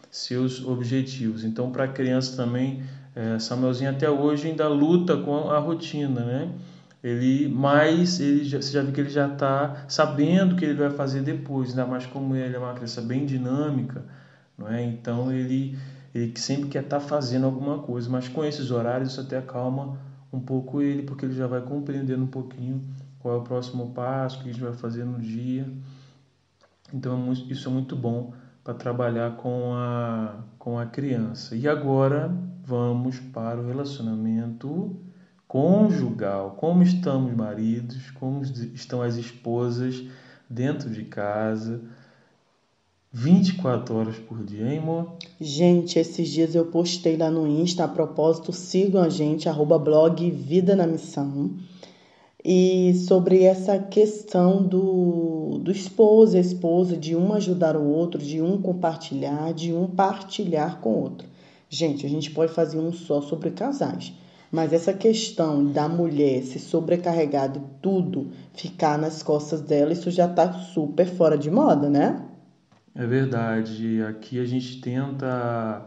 seus 0.10 0.66
objetivos. 0.66 1.44
Então, 1.44 1.72
para 1.72 1.86
a 1.86 1.88
criança 1.88 2.36
também 2.36 2.84
É, 3.14 3.38
Samuelzinho 3.40 3.90
até 3.90 4.10
hoje 4.10 4.48
ainda 4.48 4.70
luta 4.70 5.18
com 5.18 5.52
a 5.52 5.60
rotina, 5.60 6.24
né? 6.24 6.50
Ele, 7.04 7.48
mas 7.48 8.20
ele 8.20 8.44
já, 8.44 8.62
você 8.62 8.72
já 8.72 8.84
viu 8.84 8.94
que 8.94 9.02
ele 9.02 9.10
já 9.10 9.28
está 9.28 9.86
sabendo 9.88 10.54
o 10.54 10.56
que 10.56 10.66
ele 10.66 10.76
vai 10.76 10.92
fazer 10.92 11.22
depois, 11.24 11.72
ainda 11.72 11.86
mais 11.86 12.06
como 12.06 12.36
ele 12.36 12.56
é 12.56 12.60
uma 12.60 12.74
criança 12.74 13.02
bem 13.02 13.26
dinâmica, 13.26 14.06
não 14.56 14.68
é? 14.68 14.84
Então 14.84 15.32
ele, 15.32 15.78
ele 16.14 16.38
sempre 16.38 16.70
quer 16.70 16.84
estar 16.84 17.00
tá 17.00 17.06
fazendo 17.06 17.48
alguma 17.48 17.80
coisa, 17.80 18.08
mas 18.08 18.28
com 18.28 18.46
esses 18.46 18.70
horários 18.70 19.12
isso 19.12 19.22
até 19.22 19.40
acalma 19.40 19.98
um 20.32 20.40
pouco 20.40 20.82
ele, 20.82 21.02
porque 21.02 21.26
ele 21.26 21.34
já 21.34 21.48
vai 21.48 21.62
compreendendo 21.62 22.24
um 22.24 22.28
pouquinho 22.28 22.84
qual 23.20 23.36
é 23.36 23.38
o 23.40 23.44
próximo 23.44 23.92
passo, 23.94 24.40
o 24.40 24.44
que 24.44 24.50
a 24.50 24.54
gente 24.54 24.62
vai 24.62 24.74
fazer 24.74 25.04
no 25.04 25.20
dia. 25.20 25.68
Então 26.94 27.32
é 27.32 27.52
isso 27.52 27.68
é 27.68 27.72
muito 27.72 27.96
bom 27.96 28.34
para 28.64 28.74
trabalhar 28.76 29.38
com 29.38 29.74
a, 29.74 30.36
com 30.60 30.78
a 30.78 30.86
criança. 30.86 31.56
E 31.56 31.68
agora 31.68 32.32
vamos 32.64 33.20
para 33.20 33.60
o 33.60 33.66
relacionamento 33.66 34.96
conjugal. 35.52 36.56
Como 36.58 36.82
estamos 36.82 37.36
maridos, 37.36 38.10
como 38.12 38.42
estão 38.74 39.02
as 39.02 39.18
esposas 39.18 40.02
dentro 40.50 40.90
de 40.90 41.04
casa. 41.04 41.82
24 43.12 43.94
horas 43.94 44.16
por 44.18 44.42
dia, 44.46 44.72
hein, 44.72 44.78
amor? 44.78 45.18
Gente, 45.42 46.00
esses 46.00 46.30
dias 46.30 46.56
eu 46.56 46.68
postei 46.68 47.18
lá 47.18 47.30
no 47.30 47.46
Insta, 47.46 47.84
a 47.84 47.88
propósito, 47.90 48.54
sigam 48.54 49.04
a 49.04 49.10
gente, 49.10 49.50
arroba 49.50 49.78
blog 49.78 50.32
Vida 50.32 50.74
na 50.74 50.88
Missão 50.88 51.52
e 52.44 52.94
sobre 53.06 53.44
essa 53.44 53.78
questão 53.78 54.64
do, 54.64 55.60
do 55.62 55.70
esposo 55.70 56.38
e 56.38 56.40
esposa, 56.40 56.96
de 56.96 57.14
um 57.14 57.34
ajudar 57.34 57.76
o 57.76 57.84
outro, 57.84 58.22
de 58.22 58.42
um 58.42 58.62
compartilhar, 58.62 59.54
de 59.54 59.74
um 59.74 59.86
partilhar 59.86 60.80
com 60.80 60.94
o 60.94 61.02
outro. 61.02 61.28
Gente, 61.70 62.06
a 62.06 62.10
gente 62.10 62.32
pode 62.32 62.54
fazer 62.54 62.80
um 62.80 62.94
só 62.94 63.20
sobre 63.22 63.52
casais, 63.52 64.14
mas 64.52 64.74
essa 64.74 64.94
questão 64.94 65.66
da 65.66 65.88
mulher 65.88 66.44
se 66.44 66.60
sobrecarregar 66.60 67.50
de 67.52 67.62
tudo, 67.82 68.32
ficar 68.54 68.98
nas 68.98 69.24
costas 69.24 69.62
dela, 69.62 69.94
isso 69.94 70.12
já 70.12 70.26
está 70.26 70.52
super 70.52 71.06
fora 71.06 71.38
de 71.38 71.50
moda, 71.50 71.90
né? 71.90 72.22
É 72.94 73.06
verdade. 73.06 74.04
Aqui 74.04 74.40
a 74.40 74.46
gente 74.46 74.82
tenta. 74.82 75.86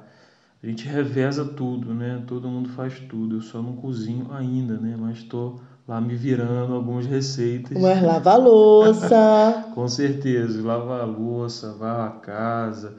A 0.62 0.66
gente 0.66 0.88
reveza 0.88 1.44
tudo, 1.44 1.92
né? 1.92 2.25
Todo 2.26 2.49
mundo 2.49 2.71
faz 2.71 2.99
tudo. 3.00 3.37
Eu 3.37 3.42
só 3.42 3.61
não 3.61 3.76
cozinho 3.76 4.33
ainda, 4.33 4.78
né? 4.78 4.97
Mas 4.99 5.18
estou. 5.18 5.56
Tô 5.56 5.75
lá 5.87 6.00
me 6.00 6.14
virando 6.14 6.75
algumas 6.75 7.06
receitas. 7.06 7.78
Mas 7.78 8.02
lava 8.02 8.33
a 8.33 8.37
louça. 8.37 9.66
Com 9.75 9.87
certeza, 9.88 10.62
lava 10.62 11.02
a 11.02 11.04
louça, 11.04 11.73
varra 11.75 12.06
a 12.06 12.11
casa. 12.21 12.97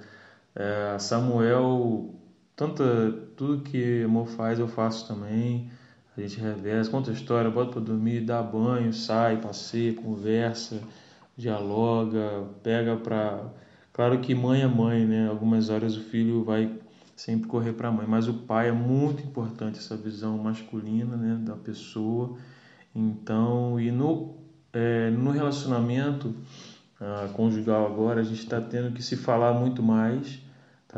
É, 0.56 0.98
Samuel, 1.00 2.14
tanta, 2.56 2.84
tudo 3.36 3.64
que 3.64 4.04
amor 4.04 4.28
faz 4.28 4.60
eu 4.60 4.68
faço 4.68 5.08
também. 5.08 5.70
A 6.18 6.22
gente 6.22 6.40
reveza, 6.40 6.90
conta 6.90 7.12
a 7.12 7.14
história, 7.14 7.50
bota 7.52 7.74
para 7.74 7.82
dormir, 7.82 8.22
dá 8.22 8.42
banho, 8.42 8.94
sai, 8.94 9.38
passeia, 9.42 9.94
conversa, 9.94 10.82
dialoga, 11.38 12.46
pega 12.64 12.96
para. 12.96 13.52
Claro 13.94 14.20
que 14.20 14.34
mãe 14.36 14.62
é 14.62 14.68
mãe, 14.68 15.06
né? 15.06 15.30
Algumas 15.30 15.70
horas 15.70 15.98
o 15.98 16.02
filho 16.02 16.44
vai 16.44 16.72
sempre 17.16 17.48
correr 17.48 17.74
para 17.74 17.90
a 17.90 17.92
mãe, 17.92 18.06
mas 18.08 18.28
o 18.28 18.34
pai 18.34 18.70
é 18.70 18.72
muito 18.72 19.24
importante 19.24 19.80
essa 19.80 19.96
visão 19.96 20.38
masculina, 20.38 21.16
né, 21.16 21.38
da 21.42 21.56
pessoa 21.56 22.38
então, 22.96 23.78
e 23.78 23.92
no, 23.92 24.38
é, 24.72 25.10
no 25.10 25.32
relacionamento 25.32 26.34
ah, 27.00 27.30
conjugal 27.34 27.86
agora, 27.86 28.22
a 28.22 28.24
gente 28.24 28.40
está 28.40 28.62
tendo 28.62 28.94
que 28.94 29.04
se 29.04 29.18
falar 29.18 29.54
muito 29.54 29.84
mais, 29.84 30.40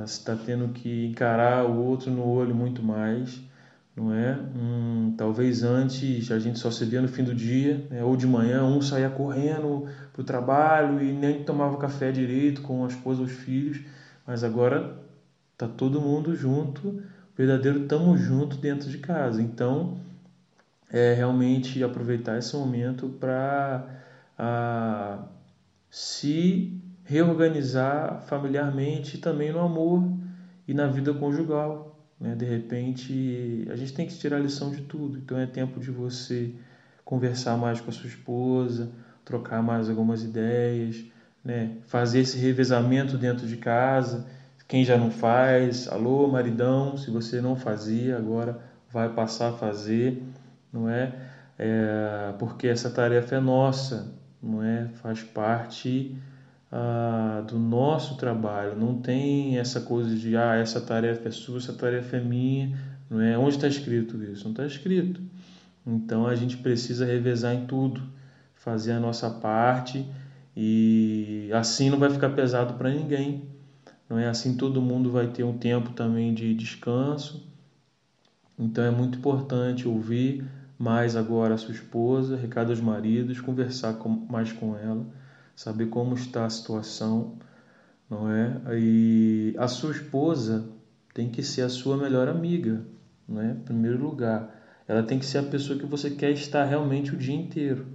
está 0.04 0.36
tá 0.36 0.44
tendo 0.46 0.70
que 0.70 1.08
encarar 1.08 1.66
o 1.66 1.78
outro 1.78 2.12
no 2.12 2.26
olho 2.28 2.54
muito 2.54 2.84
mais, 2.84 3.42
não 3.96 4.14
é? 4.14 4.38
Hum, 4.56 5.14
talvez 5.18 5.64
antes 5.64 6.32
a 6.32 6.40
gente 6.40 6.60
só 6.60 6.70
se 6.70 6.86
via 6.86 7.02
no 7.02 7.08
fim 7.08 7.24
do 7.24 7.34
dia, 7.34 7.86
né? 7.90 8.04
ou 8.04 8.16
de 8.16 8.28
manhã, 8.28 8.64
um 8.64 8.82
saía 8.82 9.10
correndo 9.10 9.88
para 10.14 10.22
o 10.22 10.26
trabalho 10.26 11.02
e 11.02 11.12
nem 11.12 11.44
tomava 11.44 11.78
café 11.78 12.12
direito 12.12 12.62
com 12.62 12.84
a 12.86 12.88
esposa 12.88 13.22
ou 13.22 13.26
os 13.26 13.32
filhos, 13.32 13.82
mas 14.26 14.44
agora 14.44 14.98
tá 15.58 15.68
todo 15.68 16.00
mundo 16.00 16.36
junto, 16.36 17.02
verdadeiro 17.36 17.84
estamos 17.84 18.22
junto 18.22 18.58
dentro 18.58 18.90
de 18.90 19.00
casa. 19.00 19.42
Então, 19.42 19.98
é 20.92 21.14
realmente 21.14 21.84
aproveitar 21.84 22.38
esse 22.38 22.56
momento 22.56 23.10
para 23.20 23.84
se 25.90 26.77
reorganizar 27.08 28.22
familiarmente 28.28 29.18
também 29.18 29.52
no 29.52 29.60
amor 29.60 30.08
e 30.68 30.74
na 30.74 30.86
vida 30.88 31.14
conjugal. 31.14 32.00
Né? 32.20 32.36
De 32.36 32.46
repente, 32.46 33.68
a 33.72 33.76
gente 33.76 33.94
tem 33.94 34.06
que 34.06 34.16
tirar 34.16 34.40
lição 34.40 34.70
de 34.70 34.82
tudo. 34.82 35.18
Então, 35.18 35.40
é 35.40 35.48
tempo 35.48 35.80
de 35.80 35.90
você 35.90 36.52
conversar 37.04 37.58
mais 37.58 37.82
com 37.82 37.90
a 37.90 37.94
sua 37.94 38.08
esposa, 38.08 38.92
trocar 39.26 39.64
mais 39.64 39.90
algumas 39.90 40.24
ideias, 40.24 41.04
né? 41.44 41.72
fazer 41.88 42.20
esse 42.20 42.38
revezamento 42.38 43.18
dentro 43.18 43.48
de 43.48 43.58
casa. 43.58 44.28
Quem 44.68 44.84
já 44.84 44.98
não 44.98 45.10
faz, 45.10 45.88
alô, 45.88 46.28
maridão, 46.28 46.98
se 46.98 47.10
você 47.10 47.40
não 47.40 47.56
fazia, 47.56 48.18
agora 48.18 48.60
vai 48.92 49.08
passar 49.10 49.50
a 49.50 49.54
fazer 49.54 50.22
não 50.72 50.90
é? 50.90 51.14
é 51.58 52.34
porque 52.38 52.68
essa 52.68 52.90
tarefa 52.90 53.36
é 53.36 53.40
nossa, 53.40 54.14
não 54.42 54.64
é? 54.64 54.88
Faz 55.02 55.24
parte 55.24 56.16
do 57.48 57.58
nosso 57.58 58.18
trabalho. 58.18 58.76
Não 58.76 59.00
tem 59.02 59.58
essa 59.58 59.82
coisa 59.82 60.16
de 60.16 60.36
ah, 60.36 60.56
essa 60.56 60.82
tarefa 60.82 61.30
é 61.30 61.32
sua, 61.32 61.58
essa 61.58 61.74
tarefa 61.74 62.18
é 62.18 62.22
minha, 62.22 62.78
não 63.10 63.22
é? 63.22 63.38
Onde 63.38 63.56
está 63.56 63.68
escrito 63.68 64.22
isso? 64.24 64.44
Não 64.44 64.52
está 64.52 64.66
escrito. 64.66 65.22
Então 65.86 66.28
a 66.28 66.36
gente 66.36 66.58
precisa 66.58 67.06
revezar 67.06 67.56
em 67.56 67.66
tudo, 67.66 68.02
fazer 68.56 68.92
a 68.92 69.00
nossa 69.00 69.30
parte 69.30 70.06
e 70.56 71.50
assim 71.54 71.90
não 71.90 71.98
vai 71.98 72.10
ficar 72.10 72.30
pesado 72.32 72.74
para 72.74 72.90
ninguém. 72.90 73.44
Não 74.10 74.18
é 74.18 74.28
assim 74.28 74.56
todo 74.56 74.82
mundo 74.82 75.12
vai 75.12 75.28
ter 75.28 75.44
um 75.44 75.58
tempo 75.58 75.92
também 75.92 76.34
de 76.34 76.54
descanso. 76.54 77.48
Então 78.60 78.84
é 78.84 78.92
muito 78.92 79.18
importante 79.18 79.88
ouvir 79.88 80.44
mais 80.78 81.16
agora 81.16 81.54
a 81.54 81.58
sua 81.58 81.74
esposa, 81.74 82.36
recado 82.36 82.70
aos 82.70 82.82
maridos, 82.82 83.40
conversar 83.40 83.94
com, 83.94 84.10
mais 84.10 84.52
com 84.52 84.78
ela, 84.78 85.06
saber 85.58 85.88
como 85.88 86.14
está 86.14 86.46
a 86.46 86.50
situação, 86.52 87.34
não 88.08 88.32
é? 88.32 88.62
E 88.76 89.56
a 89.58 89.68
sua 89.68 89.92
esposa 89.92 90.66
tem 91.16 91.30
que 91.30 91.42
ser 91.42 91.64
a 91.64 91.70
sua 91.70 91.98
melhor 91.98 92.28
amiga, 92.28 92.82
não 93.28 93.42
é? 93.42 93.52
Em 93.52 93.56
primeiro 93.56 93.98
lugar, 93.98 94.56
ela 94.88 95.02
tem 95.02 95.18
que 95.18 95.26
ser 95.26 95.40
a 95.40 95.44
pessoa 95.44 95.78
que 95.78 95.86
você 95.86 96.12
quer 96.12 96.30
estar 96.30 96.64
realmente 96.64 97.16
o 97.16 97.18
dia 97.18 97.36
inteiro. 97.36 97.88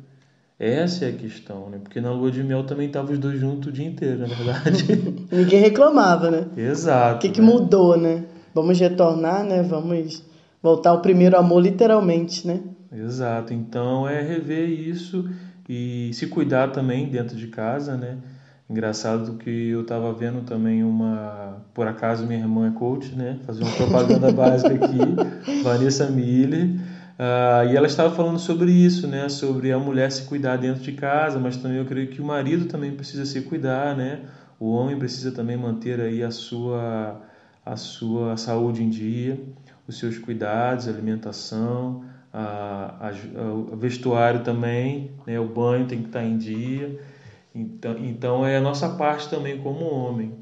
Essa 0.58 1.04
é 1.04 1.10
a 1.10 1.12
questão, 1.12 1.70
né? 1.70 1.78
Porque 1.80 2.00
na 2.00 2.12
lua 2.12 2.32
de 2.32 2.42
mel 2.42 2.64
também 2.64 2.88
estavam 2.88 3.12
os 3.12 3.18
dois 3.20 3.38
juntos 3.38 3.68
o 3.68 3.72
dia 3.72 3.86
inteiro, 3.86 4.18
na 4.18 4.26
verdade. 4.26 4.84
Ninguém 5.30 5.60
reclamava, 5.60 6.32
né? 6.32 6.48
Exato. 6.56 7.16
O 7.16 7.18
que, 7.20 7.30
que 7.30 7.40
né? 7.40 7.46
mudou, 7.46 7.96
né? 7.96 8.24
Vamos 8.52 8.78
retornar, 8.78 9.44
né? 9.44 9.62
Vamos 9.62 10.24
voltar 10.60 10.90
ao 10.90 11.00
primeiro 11.00 11.38
amor, 11.38 11.62
literalmente, 11.62 12.44
né? 12.44 12.60
Exato. 12.92 13.54
Então 13.54 14.08
é 14.08 14.20
rever 14.20 14.68
isso 14.68 15.24
e 15.74 16.12
se 16.12 16.26
cuidar 16.26 16.68
também 16.68 17.08
dentro 17.08 17.34
de 17.34 17.46
casa, 17.46 17.96
né? 17.96 18.18
Engraçado 18.68 19.38
que 19.38 19.70
eu 19.70 19.80
estava 19.80 20.12
vendo 20.12 20.42
também 20.42 20.84
uma, 20.84 21.62
por 21.72 21.88
acaso 21.88 22.26
minha 22.26 22.40
irmã 22.40 22.68
é 22.68 22.78
coach, 22.78 23.14
né? 23.14 23.38
Fazer 23.46 23.62
uma 23.62 23.72
propaganda 23.72 24.30
básica 24.36 24.74
aqui, 24.74 25.62
Vanessa 25.62 26.10
Miller, 26.10 26.66
uh, 26.66 27.70
e 27.70 27.74
ela 27.74 27.86
estava 27.86 28.14
falando 28.14 28.38
sobre 28.38 28.70
isso, 28.70 29.06
né? 29.06 29.30
Sobre 29.30 29.72
a 29.72 29.78
mulher 29.78 30.12
se 30.12 30.24
cuidar 30.24 30.58
dentro 30.58 30.82
de 30.82 30.92
casa, 30.92 31.38
mas 31.38 31.56
também 31.56 31.78
eu 31.78 31.86
creio 31.86 32.08
que 32.08 32.20
o 32.20 32.24
marido 32.24 32.66
também 32.66 32.92
precisa 32.92 33.24
se 33.24 33.40
cuidar, 33.40 33.96
né? 33.96 34.20
O 34.60 34.70
homem 34.72 34.98
precisa 34.98 35.32
também 35.32 35.56
manter 35.56 35.98
aí 36.00 36.22
a 36.22 36.30
sua 36.30 37.18
a 37.64 37.76
sua 37.76 38.36
saúde 38.36 38.82
em 38.82 38.90
dia, 38.90 39.40
os 39.88 39.98
seus 39.98 40.18
cuidados, 40.18 40.86
alimentação, 40.86 42.04
a, 42.32 43.10
a, 43.10 43.52
o 43.52 43.76
vestuário 43.76 44.42
também, 44.42 45.10
né? 45.26 45.38
o 45.38 45.46
banho 45.46 45.86
tem 45.86 46.00
que 46.00 46.06
estar 46.06 46.24
em 46.24 46.38
dia. 46.38 46.98
Então, 47.54 47.96
então 47.98 48.46
é 48.46 48.56
a 48.56 48.60
nossa 48.60 48.88
parte 48.88 49.28
também 49.28 49.58
como 49.58 49.84
homem. 49.84 50.32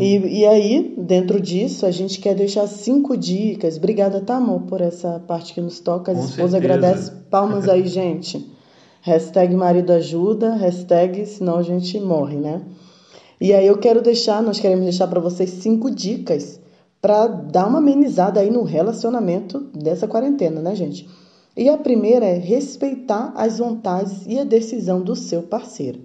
E, 0.00 0.40
e 0.40 0.46
aí, 0.46 0.94
dentro 0.98 1.40
disso, 1.40 1.86
a 1.86 1.90
gente 1.90 2.18
quer 2.18 2.34
deixar 2.34 2.66
cinco 2.66 3.16
dicas. 3.16 3.76
Obrigada, 3.76 4.24
amor, 4.34 4.62
por 4.62 4.80
essa 4.80 5.20
parte 5.20 5.54
que 5.54 5.60
nos 5.60 5.78
toca. 5.78 6.10
As 6.10 6.30
esposas 6.30 6.54
agradecem. 6.54 7.14
Palmas 7.30 7.68
aí, 7.68 7.86
gente. 7.86 8.50
hashtag 9.02 9.54
marido 9.54 9.92
ajuda, 9.92 10.54
hashtag 10.54 11.26
senão 11.26 11.58
a 11.58 11.62
gente 11.62 12.00
morre, 12.00 12.36
né? 12.36 12.62
E 13.40 13.52
aí 13.52 13.66
eu 13.66 13.78
quero 13.78 14.00
deixar, 14.00 14.42
nós 14.42 14.58
queremos 14.58 14.84
deixar 14.84 15.06
para 15.06 15.20
vocês 15.20 15.50
cinco 15.50 15.90
dicas 15.90 16.58
para 17.04 17.26
dar 17.26 17.66
uma 17.66 17.80
amenizada 17.80 18.40
aí 18.40 18.50
no 18.50 18.62
relacionamento 18.62 19.60
dessa 19.74 20.08
quarentena, 20.08 20.62
né, 20.62 20.74
gente? 20.74 21.06
E 21.54 21.68
a 21.68 21.76
primeira 21.76 22.24
é 22.24 22.38
respeitar 22.38 23.30
as 23.36 23.58
vontades 23.58 24.24
e 24.26 24.38
a 24.38 24.44
decisão 24.44 25.02
do 25.02 25.14
seu 25.14 25.42
parceiro. 25.42 26.00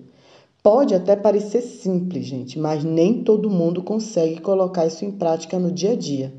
Pode 0.61 0.93
até 0.93 1.15
parecer 1.15 1.61
simples, 1.61 2.25
gente, 2.25 2.59
mas 2.59 2.83
nem 2.83 3.23
todo 3.23 3.49
mundo 3.49 3.81
consegue 3.81 4.41
colocar 4.41 4.87
isso 4.87 5.05
em 5.05 5.11
prática 5.13 5.57
no 5.57 5.71
dia 5.71 5.93
a 5.93 5.95
dia. 5.95 6.33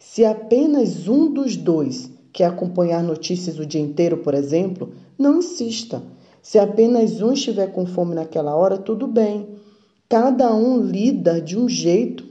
Se 0.00 0.24
apenas 0.24 1.06
um 1.06 1.30
dos 1.30 1.54
dois 1.54 2.10
quer 2.32 2.46
acompanhar 2.46 3.02
notícias 3.02 3.58
o 3.58 3.66
dia 3.66 3.82
inteiro, 3.82 4.16
por 4.16 4.32
exemplo, 4.32 4.90
não 5.18 5.40
insista. 5.40 6.02
Se 6.40 6.58
apenas 6.58 7.20
um 7.20 7.34
estiver 7.34 7.70
com 7.72 7.84
fome 7.84 8.14
naquela 8.14 8.56
hora, 8.56 8.78
tudo 8.78 9.06
bem. 9.06 9.50
Cada 10.08 10.54
um 10.54 10.80
lida 10.80 11.42
de 11.42 11.58
um 11.58 11.68
jeito 11.68 12.27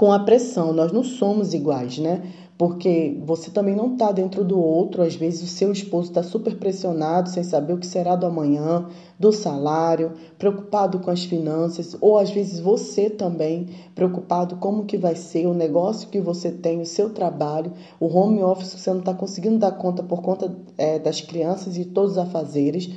com 0.00 0.10
a 0.14 0.20
pressão. 0.20 0.72
Nós 0.72 0.92
não 0.92 1.04
somos 1.04 1.52
iguais, 1.52 1.98
né? 1.98 2.22
porque 2.56 3.18
você 3.24 3.50
também 3.50 3.76
não 3.76 3.92
está 3.92 4.12
dentro 4.12 4.42
do 4.42 4.58
outro. 4.58 5.02
Às 5.02 5.14
vezes 5.14 5.42
o 5.42 5.46
seu 5.46 5.70
esposo 5.72 6.08
está 6.08 6.22
super 6.22 6.56
pressionado, 6.56 7.28
sem 7.28 7.42
saber 7.42 7.74
o 7.74 7.78
que 7.78 7.86
será 7.86 8.16
do 8.16 8.24
amanhã, 8.24 8.86
do 9.18 9.30
salário, 9.30 10.12
preocupado 10.38 11.00
com 11.00 11.10
as 11.10 11.24
finanças, 11.24 11.94
ou 12.00 12.18
às 12.18 12.30
vezes 12.30 12.60
você 12.60 13.10
também 13.10 13.68
preocupado 13.94 14.56
como 14.56 14.86
que 14.86 14.96
vai 14.96 15.16
ser 15.16 15.46
o 15.46 15.54
negócio 15.54 16.08
que 16.08 16.20
você 16.20 16.50
tem, 16.50 16.80
o 16.80 16.86
seu 16.86 17.10
trabalho, 17.10 17.72
o 17.98 18.06
home 18.06 18.42
office 18.42 18.72
que 18.72 18.80
você 18.80 18.90
não 18.90 19.00
está 19.00 19.12
conseguindo 19.12 19.58
dar 19.58 19.72
conta 19.72 20.02
por 20.02 20.22
conta 20.22 20.50
é, 20.78 20.98
das 20.98 21.20
crianças 21.20 21.76
e 21.76 21.84
todos 21.84 22.12
os 22.12 22.18
afazeres. 22.18 22.90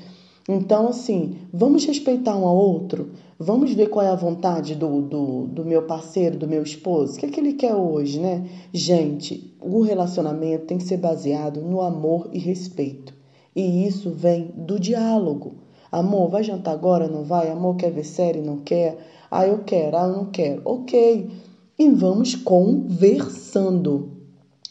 Então, 0.48 0.90
assim, 0.90 1.38
vamos 1.54 1.86
respeitar 1.86 2.36
um 2.36 2.46
ao 2.46 2.56
outro, 2.58 3.12
vamos 3.40 3.74
ver 3.74 3.88
qual 3.88 4.06
é 4.06 4.10
a 4.10 4.16
vontade 4.16 4.76
do, 4.76 5.02
do, 5.02 5.48
do 5.48 5.66
meu 5.66 5.84
parceiro, 5.84 6.38
do 6.38 6.48
meu 6.48 6.64
esposo, 6.64 7.16
o 7.16 7.20
que 7.20 7.26
é 7.26 7.30
que 7.30 7.40
ele 7.40 7.54
quer 7.54 7.76
hoje, 7.76 8.20
né? 8.20 8.48
Gente, 8.72 9.54
o 9.62 9.82
relacionamento 9.82 10.66
tem 10.66 10.78
que 10.78 10.84
ser 10.84 10.98
baseado 10.98 11.62
no 11.62 11.82
amor 11.82 12.30
e 12.32 12.40
respeito. 12.40 13.14
E 13.56 13.86
isso 13.86 14.10
vem 14.12 14.52
do 14.56 14.80
diálogo. 14.80 15.56
Amor, 15.92 16.30
vai 16.30 16.44
jantar 16.44 16.72
agora? 16.72 17.08
Não 17.08 17.24
vai? 17.24 17.52
Amor, 17.52 17.76
quer 17.76 17.92
ver 17.92 18.04
série? 18.04 18.42
Não 18.42 18.58
quer? 18.58 18.98
Ah, 19.30 19.46
eu 19.46 19.60
quero. 19.60 19.96
Ah, 19.96 20.08
eu 20.08 20.14
não 20.14 20.26
quero. 20.26 20.62
Ok. 20.66 21.30
E 21.78 21.90
vamos 21.90 22.36
conversando. 22.36 24.12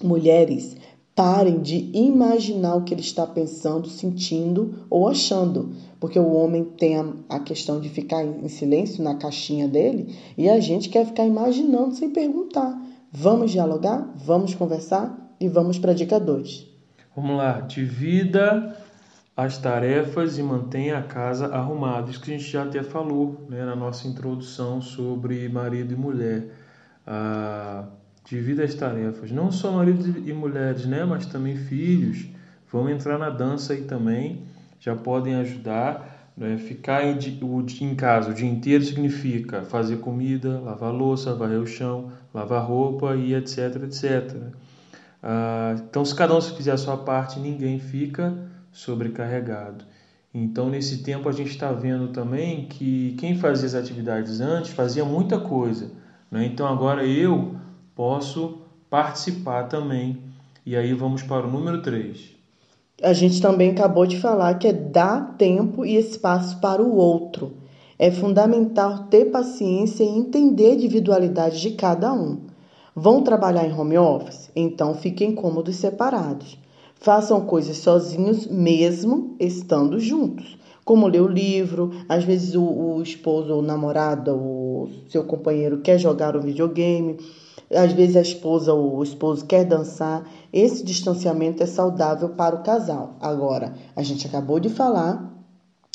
Mulheres, 0.03 0.77
Parem 1.15 1.61
de 1.61 1.91
imaginar 1.93 2.77
o 2.77 2.85
que 2.85 2.95
ele 2.95 3.03
está 3.03 3.27
pensando, 3.27 3.89
sentindo 3.89 4.87
ou 4.89 5.07
achando, 5.09 5.71
porque 6.01 6.19
o 6.19 6.33
homem 6.33 6.65
tem 6.65 6.97
a, 6.97 7.07
a, 7.29 7.41
questão 7.41 7.81
de 7.81 7.91
ficar 7.91 8.25
em 8.25 8.49
silêncio 8.49 9.05
na 9.05 9.15
caixinha 9.17 9.69
dele 9.69 10.17
e 10.39 10.49
a 10.49 10.59
gente 10.59 10.89
quer 10.89 11.05
ficar 11.05 11.27
imaginando 11.27 11.95
sem 11.95 12.11
perguntar. 12.11 12.81
Vamos 13.13 13.51
dialogar, 13.51 14.11
vamos 14.17 14.55
conversar 14.55 15.37
e 15.39 15.49
vamos 15.49 15.79
para 15.79 15.93
a 15.93 15.95
dica 15.95 16.19
2. 16.19 16.67
Vamos 17.15 17.37
lá, 17.37 17.61
divida 17.61 18.75
as 19.37 19.59
tarefas 19.59 20.39
e 20.39 20.43
mantenha 20.43 20.99
a 20.99 21.03
casa 21.03 21.47
arrumada. 21.47 22.11
Isso 22.11 22.21
que 22.21 22.33
a 22.33 22.39
gente 22.39 22.51
já 22.51 22.63
até 22.63 22.83
falou 22.83 23.47
né, 23.49 23.65
na 23.65 23.77
nossa 23.77 24.09
introdução 24.09 24.81
sobre 24.81 25.49
marido 25.49 25.93
e 25.93 25.97
mulher. 25.97 26.49
Ah, 27.07 27.85
divida 28.25 28.65
as 28.65 28.75
tarefas. 28.75 29.31
Não 29.31 29.51
só 29.51 29.73
maridos 29.73 30.07
e 30.07 30.33
mulheres, 30.33 30.87
né? 30.87 31.05
Mas 31.05 31.27
também 31.27 31.57
filhos. 31.57 32.27
Vão 32.71 32.89
entrar 32.89 33.19
na 33.19 33.31
dança 33.31 33.73
aí 33.73 33.83
também. 33.83 34.43
Já 34.81 34.97
podem 34.97 35.35
ajudar. 35.37 36.31
Né? 36.37 36.57
Ficar 36.57 37.05
em, 37.05 37.19
em 37.81 37.95
casa 37.95 38.31
o 38.31 38.35
dia 38.35 38.49
inteiro 38.49 38.83
significa 38.83 39.63
fazer 39.63 39.99
comida, 39.99 40.59
lavar 40.61 40.93
louça, 40.93 41.35
varrer 41.35 41.61
o 41.61 41.67
chão, 41.67 42.11
lavar 42.33 42.65
roupa 42.65 43.15
e 43.15 43.35
etc, 43.35 43.83
etc. 43.85 44.37
Ah, 45.23 45.77
então, 45.79 46.05
se 46.05 46.15
cada 46.15 46.37
um 46.37 46.41
fizer 46.41 46.73
a 46.73 46.77
sua 46.77 46.97
parte, 46.97 47.39
ninguém 47.39 47.79
fica 47.79 48.35
sobrecarregado. 48.73 49.85
Então, 50.35 50.71
nesse 50.71 51.03
tempo, 51.03 51.29
a 51.29 51.33
gente 51.33 51.51
está 51.51 51.71
vendo 51.73 52.09
também 52.09 52.67
que 52.67 53.15
quem 53.19 53.37
fazia 53.37 53.67
as 53.67 53.75
atividades 53.75 54.41
antes 54.41 54.73
fazia 54.73 55.05
muita 55.05 55.39
coisa. 55.39 55.91
Né? 56.31 56.47
Então, 56.47 56.67
agora 56.67 57.05
eu 57.05 57.55
posso 57.95 58.59
participar 58.89 59.65
também. 59.65 60.19
E 60.65 60.77
aí 60.77 60.93
vamos 60.93 61.23
para 61.23 61.47
o 61.47 61.51
número 61.51 61.83
3. 61.83 62.33
A 63.03 63.13
gente 63.13 63.41
também 63.41 63.71
acabou 63.71 64.07
de 64.07 64.21
falar 64.21 64.55
que 64.59 64.69
é 64.69 64.73
dar 64.73 65.37
tempo 65.37 65.85
e 65.85 65.97
espaço 65.97 66.61
para 66.61 66.83
o 66.83 66.95
outro. 66.95 67.55
É 67.99 68.11
fundamental 68.11 69.05
ter 69.05 69.27
paciência 69.27 70.05
e 70.05 70.09
entender 70.09 70.71
a 70.71 70.75
individualidade 70.75 71.61
de 71.61 71.71
cada 71.73 72.13
um. 72.13 72.41
Vão 72.95 73.23
trabalhar 73.23 73.67
em 73.67 73.73
home 73.73 73.97
office? 73.99 74.51
Então 74.55 74.95
fiquem 74.95 75.35
cômodos 75.35 75.77
separados. 75.77 76.59
Façam 76.95 77.41
coisas 77.41 77.79
sozinhos, 77.79 78.47
mesmo 78.47 79.35
estando 79.41 79.99
juntos. 79.99 80.57
Como 80.85 81.09
ler 81.09 81.23
o 81.23 81.29
livro, 81.29 81.91
às 82.09 82.23
vezes 82.23 82.55
o, 82.55 82.63
o 82.63 83.03
esposo 83.03 83.53
ou 83.53 83.61
o 83.61 83.67
namorado 83.67 84.33
ou 84.33 84.91
seu 85.09 85.25
companheiro 85.25 85.79
quer 85.79 85.99
jogar 85.99 86.37
um 86.37 86.41
videogame 86.41 87.17
às 87.71 87.93
vezes 87.93 88.17
a 88.17 88.21
esposa 88.21 88.73
ou 88.73 88.97
o 88.97 89.03
esposo 89.03 89.45
quer 89.45 89.65
dançar. 89.65 90.29
Esse 90.53 90.85
distanciamento 90.85 91.63
é 91.63 91.67
saudável 91.67 92.31
para 92.31 92.57
o 92.57 92.63
casal. 92.63 93.17
Agora, 93.21 93.75
a 93.97 94.03
gente 94.03 94.27
acabou 94.27 94.61
de 94.61 94.69
falar 94.69 95.33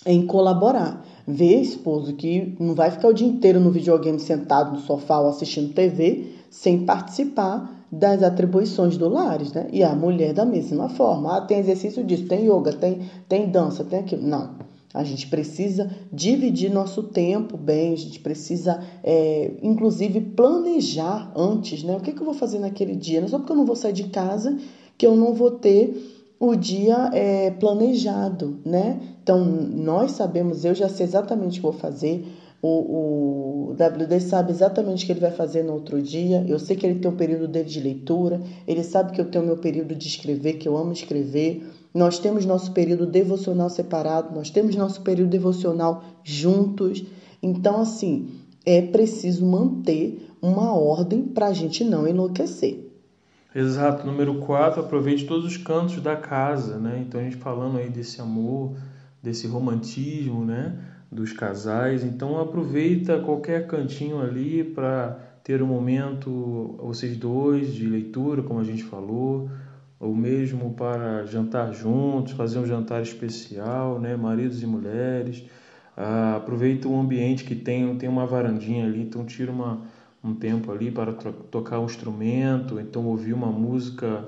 em 0.05 0.25
colaborar. 0.25 1.05
Ver 1.27 1.61
esposo 1.61 2.13
que 2.13 2.55
não 2.59 2.73
vai 2.73 2.89
ficar 2.89 3.09
o 3.09 3.13
dia 3.13 3.27
inteiro 3.27 3.59
no 3.59 3.71
videogame 3.71 4.19
sentado 4.19 4.71
no 4.71 4.79
sofá 4.79 5.19
ou 5.19 5.29
assistindo 5.29 5.73
TV 5.73 6.31
sem 6.49 6.85
participar 6.85 7.85
das 7.91 8.23
atribuições 8.23 8.97
do 8.97 9.07
lares, 9.07 9.53
né? 9.53 9.67
E 9.71 9.83
a 9.83 9.93
mulher 9.95 10.33
da 10.33 10.45
mesma 10.45 10.89
forma. 10.89 11.37
Ah, 11.37 11.41
tem 11.41 11.59
exercício 11.59 12.03
disso, 12.03 12.27
tem 12.27 12.45
yoga, 12.45 12.73
tem, 12.73 13.01
tem 13.27 13.49
dança, 13.49 13.83
tem 13.83 13.99
aquilo. 13.99 14.25
Não. 14.25 14.66
A 14.97 15.03
gente 15.03 15.27
precisa 15.27 15.89
dividir 16.11 16.71
nosso 16.71 17.03
tempo 17.03 17.55
bem, 17.55 17.93
a 17.93 17.97
gente 17.97 18.19
precisa, 18.19 18.81
é, 19.03 19.51
inclusive, 19.61 20.19
planejar 20.19 21.31
antes, 21.35 21.83
né? 21.83 21.95
O 21.95 21.99
que, 21.99 22.11
que 22.11 22.19
eu 22.19 22.25
vou 22.25 22.33
fazer 22.33 22.57
naquele 22.57 22.95
dia? 22.95 23.19
Não 23.19 23.27
é 23.27 23.29
só 23.29 23.37
porque 23.37 23.51
eu 23.51 23.57
não 23.57 23.65
vou 23.65 23.75
sair 23.75 23.93
de 23.93 24.05
casa 24.05 24.57
que 24.97 25.05
eu 25.05 25.15
não 25.15 25.35
vou 25.35 25.51
ter 25.51 25.95
o 26.39 26.55
dia 26.55 27.11
é, 27.13 27.51
planejado, 27.51 28.59
né? 28.65 28.99
Então, 29.21 29.45
nós 29.45 30.13
sabemos, 30.13 30.65
eu 30.65 30.73
já 30.73 30.89
sei 30.89 31.05
exatamente 31.05 31.59
o 31.59 31.61
que 31.61 31.61
vou 31.61 31.73
fazer, 31.73 32.25
o, 32.61 33.69
o 33.69 33.71
WD 33.73 34.19
sabe 34.19 34.51
exatamente 34.51 35.03
o 35.03 35.05
que 35.05 35.11
ele 35.11 35.19
vai 35.19 35.31
fazer 35.31 35.63
no 35.63 35.73
outro 35.73 36.01
dia. 36.01 36.43
Eu 36.47 36.57
sei 36.57 36.75
que 36.75 36.85
ele 36.85 36.99
tem 36.99 37.09
um 37.09 37.15
período 37.15 37.47
dele 37.47 37.69
de 37.69 37.79
leitura, 37.79 38.41
ele 38.67 38.83
sabe 38.83 39.11
que 39.11 39.21
eu 39.21 39.29
tenho 39.29 39.45
meu 39.45 39.57
período 39.57 39.93
de 39.95 40.07
escrever, 40.07 40.53
que 40.53 40.67
eu 40.67 40.75
amo 40.75 40.91
escrever. 40.91 41.63
Nós 41.93 42.19
temos 42.19 42.45
nosso 42.45 42.71
período 42.71 43.05
devocional 43.05 43.69
separado, 43.69 44.35
nós 44.35 44.49
temos 44.49 44.75
nosso 44.75 45.01
período 45.01 45.29
devocional 45.29 46.03
juntos. 46.23 47.03
Então, 47.41 47.81
assim, 47.81 48.29
é 48.65 48.81
preciso 48.81 49.45
manter 49.45 50.29
uma 50.41 50.73
ordem 50.73 51.23
para 51.23 51.47
a 51.47 51.53
gente 51.53 51.83
não 51.83 52.07
enlouquecer. 52.07 52.85
Exato. 53.55 54.05
Número 54.05 54.35
4, 54.35 54.81
aproveite 54.81 55.25
todos 55.25 55.45
os 55.45 55.57
cantos 55.57 56.01
da 56.01 56.15
casa, 56.15 56.77
né? 56.77 57.03
Então, 57.07 57.19
a 57.19 57.23
gente 57.23 57.37
falando 57.37 57.77
aí 57.77 57.89
desse 57.89 58.21
amor, 58.21 58.75
desse 59.23 59.47
romantismo, 59.47 60.45
né? 60.45 60.77
Dos 61.11 61.31
casais. 61.31 62.03
Então, 62.03 62.39
aproveita 62.39 63.19
qualquer 63.19 63.65
cantinho 63.65 64.19
ali 64.19 64.63
para 64.63 65.17
ter 65.43 65.63
um 65.63 65.67
momento, 65.67 66.75
vocês 66.83 67.15
dois, 67.17 67.73
de 67.73 67.87
leitura, 67.87 68.43
como 68.43 68.59
a 68.59 68.63
gente 68.63 68.83
falou 68.83 69.49
ou 69.99 70.15
mesmo 70.15 70.73
para 70.73 71.25
jantar 71.25 71.73
juntos, 71.73 72.33
fazer 72.33 72.59
um 72.59 72.65
jantar 72.65 73.01
especial, 73.01 73.99
né? 73.99 74.15
maridos 74.15 74.61
e 74.61 74.67
mulheres. 74.67 75.43
Ah, 75.95 76.35
aproveita 76.37 76.87
o 76.87 76.99
ambiente 76.99 77.43
que 77.43 77.55
tem, 77.55 77.97
tem 77.97 78.07
uma 78.07 78.25
varandinha 78.25 78.85
ali, 78.85 79.01
então 79.01 79.25
tira 79.25 79.51
uma, 79.51 79.81
um 80.23 80.35
tempo 80.35 80.71
ali 80.71 80.91
para 80.91 81.11
tocar 81.11 81.79
um 81.79 81.85
instrumento, 81.85 82.79
então 82.79 83.05
ouvir 83.07 83.33
uma 83.33 83.47
música 83.47 84.25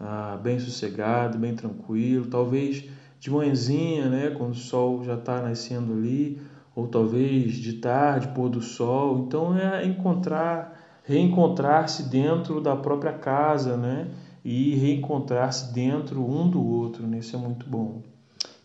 ah, 0.00 0.38
bem 0.42 0.58
sossegado, 0.58 1.36
bem 1.36 1.54
tranquilo, 1.54 2.26
talvez 2.26 2.84
de 3.20 3.30
manhãzinha, 3.30 4.08
né? 4.08 4.30
quando 4.30 4.52
o 4.52 4.56
sol 4.56 5.04
já 5.04 5.14
está 5.14 5.42
nascendo 5.42 5.92
ali, 5.92 6.40
ou 6.74 6.88
talvez 6.88 7.52
de 7.52 7.74
tarde, 7.74 8.28
pôr 8.28 8.48
do 8.48 8.62
sol. 8.62 9.26
Então 9.26 9.56
é 9.56 9.84
encontrar, 9.84 11.00
reencontrar-se 11.04 12.04
dentro 12.04 12.60
da 12.60 12.74
própria 12.74 13.12
casa, 13.12 13.76
né? 13.76 14.08
E 14.44 14.74
reencontrar-se 14.74 15.72
dentro 15.72 16.20
um 16.20 16.48
do 16.48 16.64
outro. 16.64 17.06
Né? 17.06 17.18
Isso 17.18 17.36
é 17.36 17.38
muito 17.38 17.66
bom. 17.68 18.02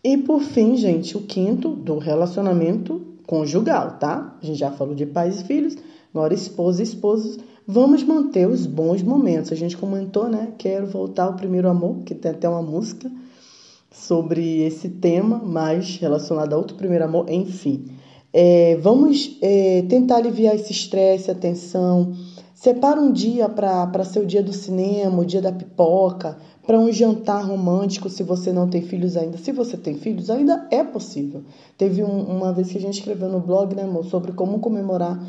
E 0.02 0.16
por 0.16 0.40
fim, 0.40 0.76
gente, 0.76 1.16
o 1.16 1.22
quinto 1.22 1.70
do 1.70 1.98
relacionamento 1.98 3.02
conjugal, 3.26 3.98
tá? 3.98 4.36
A 4.40 4.46
gente 4.46 4.58
já 4.58 4.70
falou 4.70 4.94
de 4.94 5.04
pais 5.04 5.40
e 5.40 5.44
filhos, 5.44 5.76
agora 6.14 6.32
esposa 6.32 6.80
e 6.80 6.84
esposos. 6.84 7.38
Vamos 7.66 8.02
manter 8.02 8.48
os 8.48 8.64
bons 8.64 9.02
momentos. 9.02 9.52
A 9.52 9.56
gente 9.56 9.76
comentou, 9.76 10.28
né? 10.28 10.52
Quero 10.56 10.86
voltar 10.86 11.24
ao 11.24 11.34
primeiro 11.34 11.68
amor, 11.68 11.98
que 12.04 12.14
tem 12.14 12.30
até 12.30 12.48
uma 12.48 12.62
música 12.62 13.10
sobre 13.90 14.62
esse 14.62 14.88
tema, 14.88 15.38
mas 15.44 15.96
relacionado 15.96 16.52
a 16.54 16.56
outro 16.56 16.76
primeiro 16.76 17.04
amor, 17.04 17.28
enfim. 17.28 17.86
É, 18.32 18.76
vamos 18.76 19.36
é, 19.42 19.82
tentar 19.88 20.16
aliviar 20.16 20.54
esse 20.54 20.72
estresse, 20.72 21.30
a 21.30 21.34
tensão, 21.34 22.14
Separa 22.60 23.00
um 23.00 23.12
dia 23.12 23.48
para 23.48 24.02
ser 24.02 24.18
o 24.18 24.26
dia 24.26 24.42
do 24.42 24.52
cinema, 24.52 25.20
o 25.22 25.24
dia 25.24 25.40
da 25.40 25.52
pipoca, 25.52 26.38
para 26.66 26.76
um 26.76 26.90
jantar 26.90 27.46
romântico, 27.46 28.10
se 28.10 28.24
você 28.24 28.52
não 28.52 28.68
tem 28.68 28.82
filhos 28.82 29.16
ainda. 29.16 29.38
Se 29.38 29.52
você 29.52 29.76
tem 29.76 29.94
filhos, 29.94 30.28
ainda 30.28 30.66
é 30.68 30.82
possível. 30.82 31.44
Teve 31.76 32.02
um, 32.02 32.20
uma 32.20 32.52
vez 32.52 32.72
que 32.72 32.76
a 32.76 32.80
gente 32.80 32.98
escreveu 32.98 33.28
no 33.28 33.38
blog, 33.38 33.76
né, 33.76 33.84
amor, 33.84 34.04
sobre 34.06 34.32
como 34.32 34.58
comemorar 34.58 35.24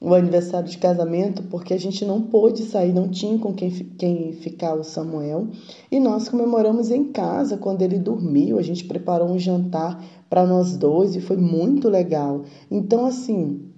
o 0.00 0.12
aniversário 0.12 0.68
de 0.68 0.76
casamento 0.78 1.44
porque 1.44 1.72
a 1.72 1.78
gente 1.78 2.04
não 2.04 2.20
pôde 2.20 2.64
sair, 2.64 2.92
não 2.92 3.08
tinha 3.08 3.38
com 3.38 3.54
quem, 3.54 3.70
quem 3.70 4.32
ficar 4.32 4.74
o 4.74 4.82
Samuel. 4.82 5.46
E 5.88 6.00
nós 6.00 6.28
comemoramos 6.28 6.90
em 6.90 7.12
casa 7.12 7.56
quando 7.56 7.82
ele 7.82 8.00
dormiu. 8.00 8.58
A 8.58 8.62
gente 8.62 8.84
preparou 8.86 9.28
um 9.28 9.38
jantar 9.38 10.04
para 10.28 10.44
nós 10.44 10.76
dois 10.76 11.14
e 11.14 11.20
foi 11.20 11.36
muito 11.36 11.88
legal. 11.88 12.42
Então, 12.68 13.06
assim, 13.06 13.71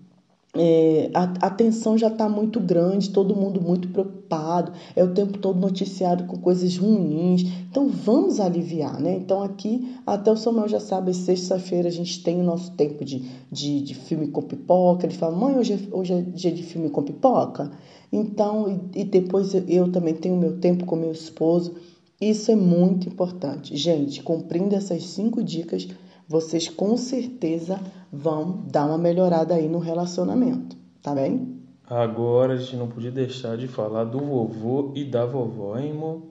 é, 0.56 1.10
a, 1.12 1.46
a 1.46 1.50
tensão 1.50 1.98
já 1.98 2.06
está 2.06 2.28
muito 2.28 2.60
grande, 2.60 3.10
todo 3.10 3.34
mundo 3.34 3.60
muito 3.60 3.88
preocupado, 3.88 4.72
é 4.94 5.02
o 5.02 5.12
tempo 5.12 5.38
todo 5.38 5.58
noticiado 5.58 6.24
com 6.24 6.38
coisas 6.38 6.76
ruins. 6.76 7.42
Então 7.68 7.88
vamos 7.88 8.38
aliviar, 8.38 9.00
né? 9.00 9.16
Então 9.16 9.42
aqui, 9.42 9.96
até 10.06 10.30
o 10.30 10.36
Samuel 10.36 10.68
já 10.68 10.78
sabe, 10.78 11.12
sexta-feira 11.12 11.88
a 11.88 11.92
gente 11.92 12.22
tem 12.22 12.40
o 12.40 12.44
nosso 12.44 12.70
tempo 12.72 13.04
de, 13.04 13.28
de, 13.50 13.80
de, 13.80 13.94
filme 13.94 14.28
com 14.28 14.42
pipoca. 14.42 15.06
Ele 15.06 15.14
fala, 15.14 15.36
mãe, 15.36 15.58
hoje 15.58 15.72
é, 15.72 15.96
hoje 15.96 16.12
é 16.12 16.20
dia 16.20 16.52
de 16.52 16.62
filme 16.62 16.88
com 16.88 17.02
pipoca? 17.02 17.72
Então, 18.12 18.88
e, 18.94 19.00
e 19.00 19.04
depois 19.04 19.52
eu 19.68 19.90
também 19.90 20.14
tenho 20.14 20.36
meu 20.36 20.58
tempo 20.60 20.86
com 20.86 20.94
meu 20.94 21.10
esposo. 21.10 21.74
Isso 22.20 22.52
é 22.52 22.56
muito 22.56 23.08
importante. 23.08 23.76
Gente, 23.76 24.22
cumprindo 24.22 24.74
essas 24.76 25.02
cinco 25.02 25.42
dicas, 25.42 25.88
vocês 26.28 26.68
com 26.68 26.96
certeza 26.96 27.80
vão 28.16 28.64
dar 28.70 28.86
uma 28.86 28.98
melhorada 28.98 29.54
aí 29.54 29.68
no 29.68 29.78
relacionamento, 29.78 30.76
tá 31.02 31.14
bem? 31.14 31.62
Agora 31.86 32.54
a 32.54 32.56
gente 32.56 32.76
não 32.76 32.88
podia 32.88 33.10
deixar 33.10 33.56
de 33.56 33.68
falar 33.68 34.04
do 34.04 34.18
vovô 34.18 34.92
e 34.94 35.04
da 35.04 35.26
vovó, 35.26 35.78
hein, 35.78 35.90
amor? 35.90 36.22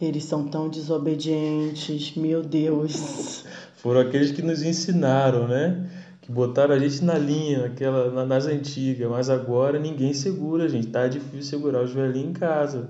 Eles 0.00 0.24
são 0.24 0.46
tão 0.46 0.68
desobedientes, 0.68 2.16
meu 2.16 2.42
Deus. 2.42 3.44
Foram 3.76 4.00
aqueles 4.00 4.30
que 4.30 4.42
nos 4.42 4.62
ensinaram, 4.62 5.48
né? 5.48 5.90
Que 6.20 6.30
botaram 6.30 6.74
a 6.74 6.78
gente 6.78 7.04
na 7.04 7.18
linha, 7.18 7.62
naquela, 7.62 8.24
nas 8.24 8.46
antigas, 8.46 9.10
mas 9.10 9.28
agora 9.28 9.78
ninguém 9.78 10.14
segura, 10.14 10.68
gente. 10.68 10.86
Tá 10.88 11.06
difícil 11.06 11.42
segurar 11.42 11.82
os 11.82 11.92
velhinhos 11.92 12.30
em 12.30 12.32
casa 12.32 12.88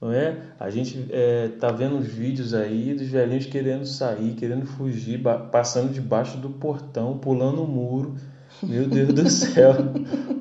não 0.00 0.12
é? 0.12 0.36
A 0.58 0.70
gente 0.70 1.06
é, 1.10 1.48
tá 1.60 1.72
vendo 1.72 1.96
uns 1.96 2.06
vídeos 2.06 2.54
aí 2.54 2.94
dos 2.94 3.08
velhinhos 3.08 3.46
querendo 3.46 3.84
sair, 3.84 4.34
querendo 4.34 4.66
fugir, 4.66 5.20
passando 5.50 5.92
debaixo 5.92 6.38
do 6.38 6.50
portão, 6.50 7.18
pulando 7.18 7.62
o 7.62 7.66
muro. 7.66 8.16
Meu 8.62 8.88
Deus 8.88 9.12
do 9.12 9.28
céu, 9.30 9.74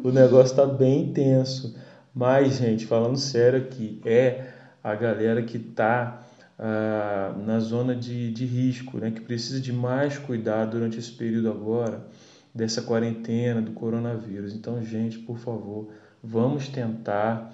o 0.03 0.11
negócio 0.11 0.55
tá 0.55 0.65
bem 0.65 1.11
tenso. 1.11 1.75
Mas, 2.13 2.57
gente, 2.57 2.85
falando 2.85 3.17
sério 3.17 3.59
aqui, 3.59 4.01
é 4.05 4.49
a 4.83 4.95
galera 4.95 5.41
que 5.41 5.59
tá 5.59 6.23
ah, 6.57 7.35
na 7.45 7.59
zona 7.59 7.95
de, 7.95 8.31
de 8.31 8.45
risco, 8.45 8.97
né? 8.97 9.11
Que 9.11 9.21
precisa 9.21 9.59
de 9.59 9.71
mais 9.71 10.17
cuidado 10.17 10.71
durante 10.71 10.97
esse 10.97 11.11
período 11.11 11.49
agora 11.49 12.07
dessa 12.53 12.81
quarentena 12.81 13.61
do 13.61 13.71
coronavírus. 13.71 14.55
Então, 14.55 14.83
gente, 14.83 15.19
por 15.19 15.37
favor, 15.37 15.89
vamos 16.23 16.67
tentar 16.67 17.53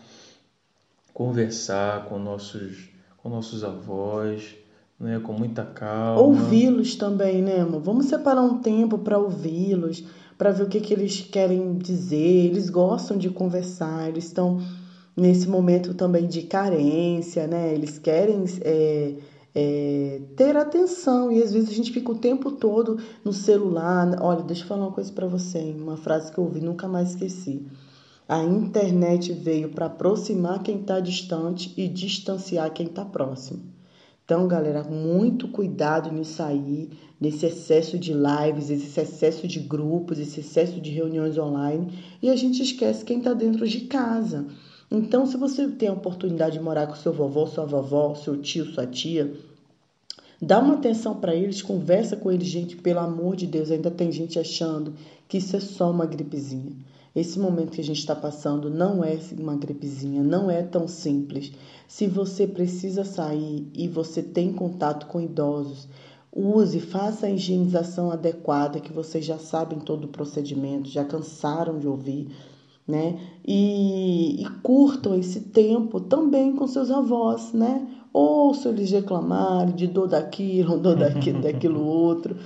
conversar 1.14 2.06
com 2.06 2.18
nossos, 2.18 2.90
com 3.18 3.30
nossos 3.30 3.64
avós, 3.64 4.56
né, 5.00 5.20
com 5.20 5.34
muita 5.34 5.64
calma. 5.64 6.22
Ouvi-los 6.22 6.96
também, 6.96 7.42
né, 7.42 7.62
amor? 7.62 7.82
Vamos 7.82 8.08
separar 8.08 8.42
um 8.42 8.60
tempo 8.60 8.98
para 8.98 9.20
ouvi-los, 9.20 10.04
para 10.38 10.52
ver 10.52 10.64
o 10.64 10.68
que, 10.68 10.82
que 10.82 10.94
eles 10.94 11.22
querem 11.22 11.78
dizer. 11.78 12.48
Eles 12.48 12.70
gostam 12.70 13.18
de 13.18 13.30
conversar, 13.30 14.10
eles 14.10 14.26
estão 14.26 14.60
nesse 15.16 15.48
momento 15.48 15.94
também 15.94 16.28
de 16.28 16.44
carência, 16.44 17.46
né? 17.48 17.74
Eles 17.74 18.00
querem 18.00 18.44
é, 18.62 19.14
é, 19.54 20.22
ter 20.36 20.58
atenção 20.58 21.32
e 21.32 21.42
às 21.42 21.54
vezes 21.54 21.70
a 21.70 21.74
gente 21.74 21.92
fica 21.92 22.12
o 22.12 22.18
tempo 22.18 22.52
todo 22.52 22.98
no 23.24 23.32
celular. 23.32 24.18
Olha, 24.22 24.42
deixa 24.42 24.64
eu 24.64 24.68
falar 24.68 24.86
uma 24.86 24.92
coisa 24.92 25.12
para 25.12 25.28
você, 25.28 25.60
hein? 25.60 25.78
uma 25.80 25.98
frase 25.98 26.32
que 26.32 26.38
eu 26.38 26.44
ouvi 26.44 26.60
nunca 26.62 26.88
mais 26.88 27.10
esqueci. 27.10 27.64
A 28.28 28.42
internet 28.42 29.34
veio 29.34 29.70
para 29.70 29.88
aproximar 29.88 30.64
quem 30.64 30.80
está 30.80 31.00
distante 31.00 31.74
e 31.76 31.90
distanciar 31.90 32.72
quem 32.72 32.86
está 32.86 33.04
próximo. 33.04 33.62
Então, 34.24 34.48
galera, 34.48 34.84
muito 34.84 35.50
cuidado 35.50 36.10
nisso 36.10 36.42
aí, 36.42 36.90
nesse 37.20 37.46
excesso 37.46 38.00
de 38.00 38.14
lives, 38.14 38.70
esse 38.70 38.98
excesso 38.98 39.46
de 39.46 39.60
grupos, 39.60 40.18
esse 40.18 40.40
excesso 40.40 40.80
de 40.80 40.90
reuniões 40.92 41.38
online, 41.38 41.92
e 42.22 42.30
a 42.30 42.36
gente 42.36 42.64
esquece 42.64 43.04
quem 43.04 43.18
está 43.18 43.34
dentro 43.34 43.68
de 43.68 43.82
casa. 43.82 44.48
Então, 44.90 45.26
se 45.26 45.36
você 45.36 45.68
tem 45.68 45.90
a 45.90 45.94
oportunidade 45.94 46.58
de 46.58 46.64
morar 46.64 46.88
com 46.88 46.96
seu 46.96 47.12
vovô, 47.12 47.46
sua 47.48 47.66
vovó, 47.66 48.16
seu 48.16 48.38
tio, 48.38 48.66
sua 48.66 48.88
tia, 48.88 49.34
dá 50.42 50.60
uma 50.60 50.76
atenção 50.76 51.16
para 51.16 51.36
eles, 51.36 51.62
conversa 51.62 52.16
com 52.16 52.32
eles, 52.32 52.48
gente, 52.48 52.76
pelo 52.76 53.00
amor 53.00 53.36
de 53.36 53.48
Deus, 53.48 53.72
ainda 53.72 53.92
tem 53.92 54.12
gente 54.12 54.40
achando 54.40 54.94
que 55.28 55.38
isso 55.38 55.56
é 55.56 55.60
só 55.60 55.90
uma 55.92 56.06
gripezinha. 56.06 56.72
Esse 57.16 57.38
momento 57.38 57.74
que 57.74 57.82
a 57.82 57.84
gente 57.84 58.00
está 58.00 58.16
passando 58.16 58.72
não 58.72 59.04
é 59.04 59.20
uma 59.38 59.56
gripezinha, 59.56 60.24
não 60.24 60.50
é 60.50 60.64
tão 60.64 60.88
simples. 60.88 61.52
Se 61.88 62.08
você 62.08 62.48
precisa 62.48 63.04
sair 63.04 63.68
e 63.74 63.88
você 63.88 64.24
tem 64.24 64.52
contato 64.52 65.06
com 65.06 65.22
idosos, 65.22 65.88
use, 66.32 66.80
faça 66.80 67.28
a 67.28 67.30
higienização 67.30 68.10
adequada, 68.10 68.80
que 68.80 68.92
vocês 68.92 69.24
já 69.24 69.38
sabem 69.38 69.80
todo 69.80 70.06
o 70.06 70.08
procedimento, 70.08 70.90
já 70.90 71.06
cansaram 71.06 71.78
de 71.78 71.88
ouvir, 71.88 72.30
né? 72.88 73.20
E, 73.46 74.42
e 74.42 74.50
curtam 74.64 75.14
esse 75.14 75.40
tempo 75.42 76.00
também 76.00 76.56
com 76.56 76.66
seus 76.66 76.90
avós, 76.90 77.54
né? 77.54 77.88
Ouçam 78.14 78.72
eles 78.72 78.92
reclamarem 78.92 79.74
de 79.74 79.88
dor 79.88 80.08
daquilo, 80.08 80.78
dor 80.80 80.96
daquilo, 80.96 81.42
daquilo 81.44 81.84
outro. 81.84 82.38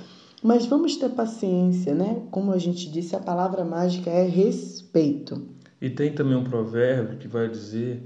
Mas 0.41 0.65
vamos 0.65 0.95
ter 0.95 1.09
paciência, 1.09 1.93
né? 1.93 2.23
Como 2.31 2.53
a 2.53 2.57
gente 2.57 2.89
disse, 2.89 3.15
a 3.15 3.19
palavra 3.19 3.65
mágica 3.65 4.09
é 4.09 4.23
respeito. 4.23 5.47
E 5.81 5.89
tem 5.89 6.13
também 6.13 6.37
um 6.37 6.43
provérbio 6.43 7.17
que 7.17 7.27
vai 7.27 7.49
dizer 7.49 8.01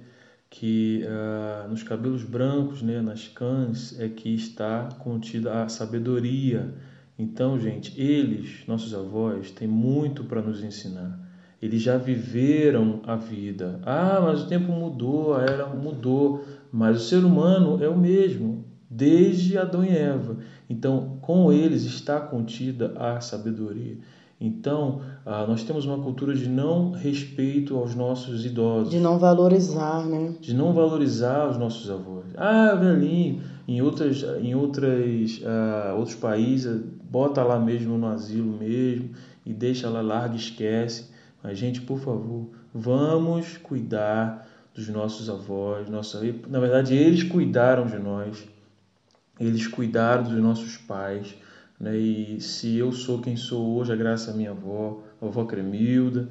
que 0.49 1.05
uh, 1.05 1.69
nos 1.69 1.83
cabelos 1.83 2.23
brancos, 2.23 2.81
né, 2.81 3.01
nas 3.01 3.27
cães, 3.27 3.97
é 3.99 4.09
que 4.09 4.33
está 4.33 4.89
contida 4.99 5.63
a 5.63 5.69
sabedoria. 5.69 6.73
Então, 7.17 7.59
gente, 7.59 7.99
eles, 7.99 8.65
nossos 8.67 8.93
avós, 8.93 9.51
têm 9.51 9.67
muito 9.67 10.25
para 10.25 10.41
nos 10.41 10.61
ensinar. 10.63 11.17
Eles 11.61 11.81
já 11.81 11.97
viveram 11.97 13.01
a 13.05 13.15
vida. 13.15 13.79
Ah, 13.83 14.19
mas 14.21 14.43
o 14.43 14.47
tempo 14.47 14.71
mudou, 14.71 15.35
a 15.35 15.43
era 15.43 15.67
mudou, 15.67 16.43
mas 16.71 16.97
o 16.97 17.05
ser 17.05 17.23
humano 17.23 17.83
é 17.83 17.87
o 17.87 17.97
mesmo 17.97 18.65
desde 18.89 19.57
Adão 19.57 19.85
e 19.85 19.89
Eva. 19.89 20.37
Então, 20.69 21.17
com 21.21 21.51
eles 21.51 21.83
está 21.83 22.19
contida 22.19 22.93
a 22.97 23.21
sabedoria. 23.21 23.97
Então, 24.43 25.01
ah, 25.23 25.45
nós 25.47 25.63
temos 25.63 25.85
uma 25.85 25.99
cultura 25.99 26.33
de 26.33 26.49
não 26.49 26.93
respeito 26.93 27.77
aos 27.77 27.93
nossos 27.93 28.43
idosos. 28.43 28.89
De 28.89 28.99
não 28.99 29.19
valorizar, 29.19 30.03
né? 30.03 30.33
De 30.41 30.55
não 30.55 30.73
valorizar 30.73 31.47
os 31.47 31.57
nossos 31.57 31.91
avós. 31.91 32.25
Ah, 32.35 32.73
velhinho. 32.73 33.39
Em, 33.67 33.83
outras, 33.83 34.25
em 34.41 34.55
outras, 34.55 35.39
uh, 35.43 35.95
outros 35.95 36.15
países, 36.15 36.81
bota 37.09 37.43
lá 37.43 37.59
mesmo 37.59 37.97
no 37.97 38.07
asilo 38.07 38.57
mesmo 38.57 39.11
e 39.45 39.53
deixa 39.53 39.87
lá, 39.87 40.01
larga 40.01 40.35
esquece. 40.35 41.10
Mas, 41.43 41.57
gente, 41.57 41.81
por 41.81 41.99
favor, 41.99 42.49
vamos 42.73 43.57
cuidar 43.57 44.47
dos 44.73 44.87
nossos 44.89 45.29
avós. 45.29 45.89
Nossa, 45.89 46.21
na 46.47 46.59
verdade, 46.59 46.95
eles 46.95 47.23
cuidaram 47.23 47.85
de 47.85 47.97
nós 47.97 48.47
eles 49.41 49.65
cuidaram 49.65 50.23
dos 50.23 50.37
nossos 50.37 50.77
pais. 50.77 51.35
Né? 51.79 51.97
E 51.97 52.41
se 52.41 52.77
eu 52.77 52.91
sou 52.91 53.19
quem 53.19 53.35
sou 53.35 53.75
hoje, 53.77 53.91
é 53.91 53.95
graças 53.95 54.33
à 54.33 54.37
minha 54.37 54.51
avó, 54.51 54.99
a 55.19 55.25
vovó 55.25 55.45
Cremilda. 55.45 56.29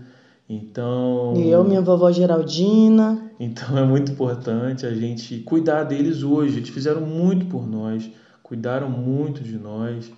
Então. 0.49 1.35
E 1.37 1.49
eu, 1.49 1.64
minha 1.64 1.81
vovó 1.81 2.11
Geraldina. 2.12 3.31
Então 3.38 3.77
é 3.77 3.85
muito 3.85 4.12
importante 4.12 4.87
a 4.87 4.94
gente 4.94 5.38
cuidar 5.40 5.85
deles 5.85 6.23
hoje. 6.23 6.59
Eles 6.59 6.68
fizeram 6.68 7.03
muito 7.03 7.46
por 7.46 7.66
nós, 7.66 8.09
cuidaram 8.42 8.88
muito 8.88 9.42
de 9.42 9.59
nós, 9.59 10.11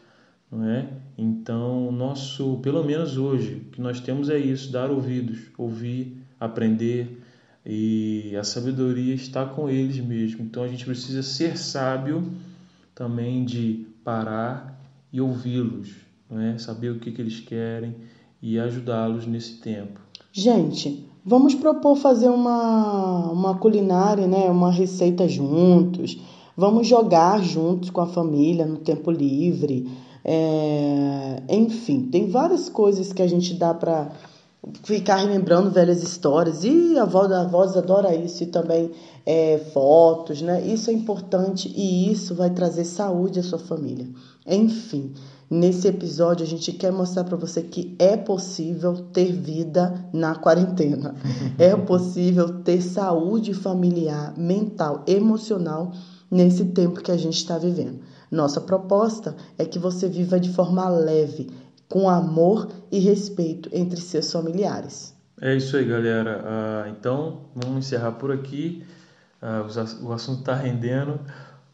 não 0.52 0.68
é? 0.68 0.86
Então, 1.16 1.90
nosso, 1.90 2.58
pelo 2.62 2.84
menos 2.84 3.16
hoje, 3.16 3.62
o 3.66 3.70
que 3.70 3.80
nós 3.80 4.00
temos 4.00 4.28
é 4.28 4.38
isso: 4.38 4.70
dar 4.70 4.90
ouvidos, 4.90 5.38
ouvir, 5.56 6.18
aprender. 6.38 7.20
E 7.64 8.36
a 8.36 8.42
sabedoria 8.42 9.14
está 9.14 9.46
com 9.46 9.70
eles 9.70 9.98
mesmo. 9.98 10.42
Então 10.42 10.64
a 10.64 10.68
gente 10.68 10.84
precisa 10.84 11.22
ser 11.22 11.56
sábio 11.56 12.24
também 12.94 13.44
de 13.44 13.86
parar 14.04 14.80
e 15.12 15.20
ouvi-los, 15.20 15.90
é? 16.30 16.58
saber 16.58 16.90
o 16.90 16.98
que, 16.98 17.12
que 17.12 17.22
eles 17.22 17.38
querem 17.38 17.94
e 18.42 18.58
ajudá-los 18.58 19.26
nesse 19.26 19.60
tempo. 19.60 20.00
Gente, 20.32 21.06
vamos 21.24 21.54
propor 21.54 21.96
fazer 21.96 22.28
uma, 22.28 23.30
uma 23.30 23.54
culinária, 23.56 24.26
né? 24.26 24.50
uma 24.50 24.72
receita 24.72 25.28
juntos. 25.28 26.18
Vamos 26.56 26.86
jogar 26.86 27.42
juntos 27.42 27.90
com 27.90 28.00
a 28.00 28.06
família 28.06 28.66
no 28.66 28.78
tempo 28.78 29.10
livre. 29.10 29.88
É... 30.24 31.42
Enfim, 31.48 32.08
tem 32.10 32.28
várias 32.28 32.68
coisas 32.68 33.12
que 33.12 33.22
a 33.22 33.26
gente 33.26 33.54
dá 33.54 33.74
para 33.74 34.10
ficar 34.84 35.16
relembrando 35.16 35.70
velhas 35.70 36.02
histórias. 36.02 36.64
E 36.64 36.98
a 36.98 37.02
avó 37.02 37.26
da 37.26 37.44
voz 37.44 37.76
adora 37.76 38.14
isso 38.14 38.44
e 38.44 38.46
também 38.46 38.90
é, 39.26 39.58
fotos, 39.72 40.40
né? 40.42 40.64
Isso 40.66 40.90
é 40.90 40.92
importante 40.92 41.72
e 41.74 42.10
isso 42.10 42.34
vai 42.34 42.50
trazer 42.50 42.84
saúde 42.84 43.40
à 43.40 43.42
sua 43.42 43.58
família. 43.58 44.08
Enfim, 44.46 45.12
Nesse 45.54 45.86
episódio, 45.86 46.46
a 46.46 46.48
gente 46.48 46.72
quer 46.72 46.90
mostrar 46.90 47.24
para 47.24 47.36
você 47.36 47.60
que 47.60 47.94
é 47.98 48.16
possível 48.16 48.94
ter 49.12 49.30
vida 49.32 50.08
na 50.10 50.34
quarentena. 50.34 51.14
é 51.58 51.76
possível 51.76 52.62
ter 52.62 52.80
saúde 52.80 53.52
familiar, 53.52 54.32
mental, 54.34 55.04
emocional 55.06 55.92
nesse 56.30 56.64
tempo 56.64 57.02
que 57.02 57.12
a 57.12 57.18
gente 57.18 57.36
está 57.36 57.58
vivendo. 57.58 57.98
Nossa 58.32 58.62
proposta 58.62 59.36
é 59.58 59.66
que 59.66 59.78
você 59.78 60.08
viva 60.08 60.40
de 60.40 60.50
forma 60.54 60.88
leve, 60.88 61.50
com 61.86 62.08
amor 62.08 62.66
e 62.90 62.98
respeito 62.98 63.68
entre 63.70 64.00
seus 64.00 64.32
familiares. 64.32 65.14
É 65.38 65.54
isso 65.54 65.76
aí, 65.76 65.84
galera. 65.84 66.42
Ah, 66.42 66.88
então, 66.88 67.42
vamos 67.54 67.84
encerrar 67.84 68.12
por 68.12 68.32
aqui. 68.32 68.86
Ah, 69.42 69.66
o 70.00 70.12
assunto 70.12 70.40
está 70.40 70.54
rendendo, 70.54 71.20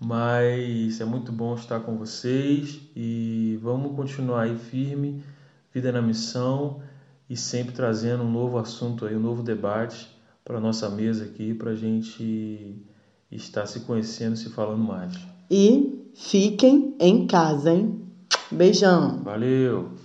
mas 0.01 1.01
é 1.01 1.05
muito 1.05 1.31
bom 1.31 1.55
estar 1.55 1.79
com 1.79 1.97
vocês 1.97 2.81
e 2.97 3.57
vamos 3.63 3.95
continuar 3.95 4.43
aí 4.43 4.57
firme, 4.57 5.23
vida 5.73 5.93
na 5.93 6.03
missão 6.03 6.81
e 7.31 7.37
sempre 7.37 7.73
trazendo 7.73 8.25
um 8.25 8.33
novo 8.33 8.59
assunto 8.59 9.07
aí, 9.07 9.15
um 9.15 9.21
novo 9.21 9.45
debate 9.45 10.09
para 10.45 10.59
nossa 10.59 10.91
mesa 10.91 11.25
aqui, 11.25 11.55
para 11.55 11.71
a 11.71 11.77
gente 11.77 12.85
estar 13.31 13.65
se 13.67 13.81
conhecendo, 13.81 14.37
se 14.37 14.49
falando 14.49 14.83
mais. 14.83 15.13
E 15.49 15.98
fiquem 16.19 16.95
em 17.01 17.27
casa, 17.27 17.73
hein? 17.73 18.01
Beijão. 18.51 19.23
Valeu. 19.25 19.98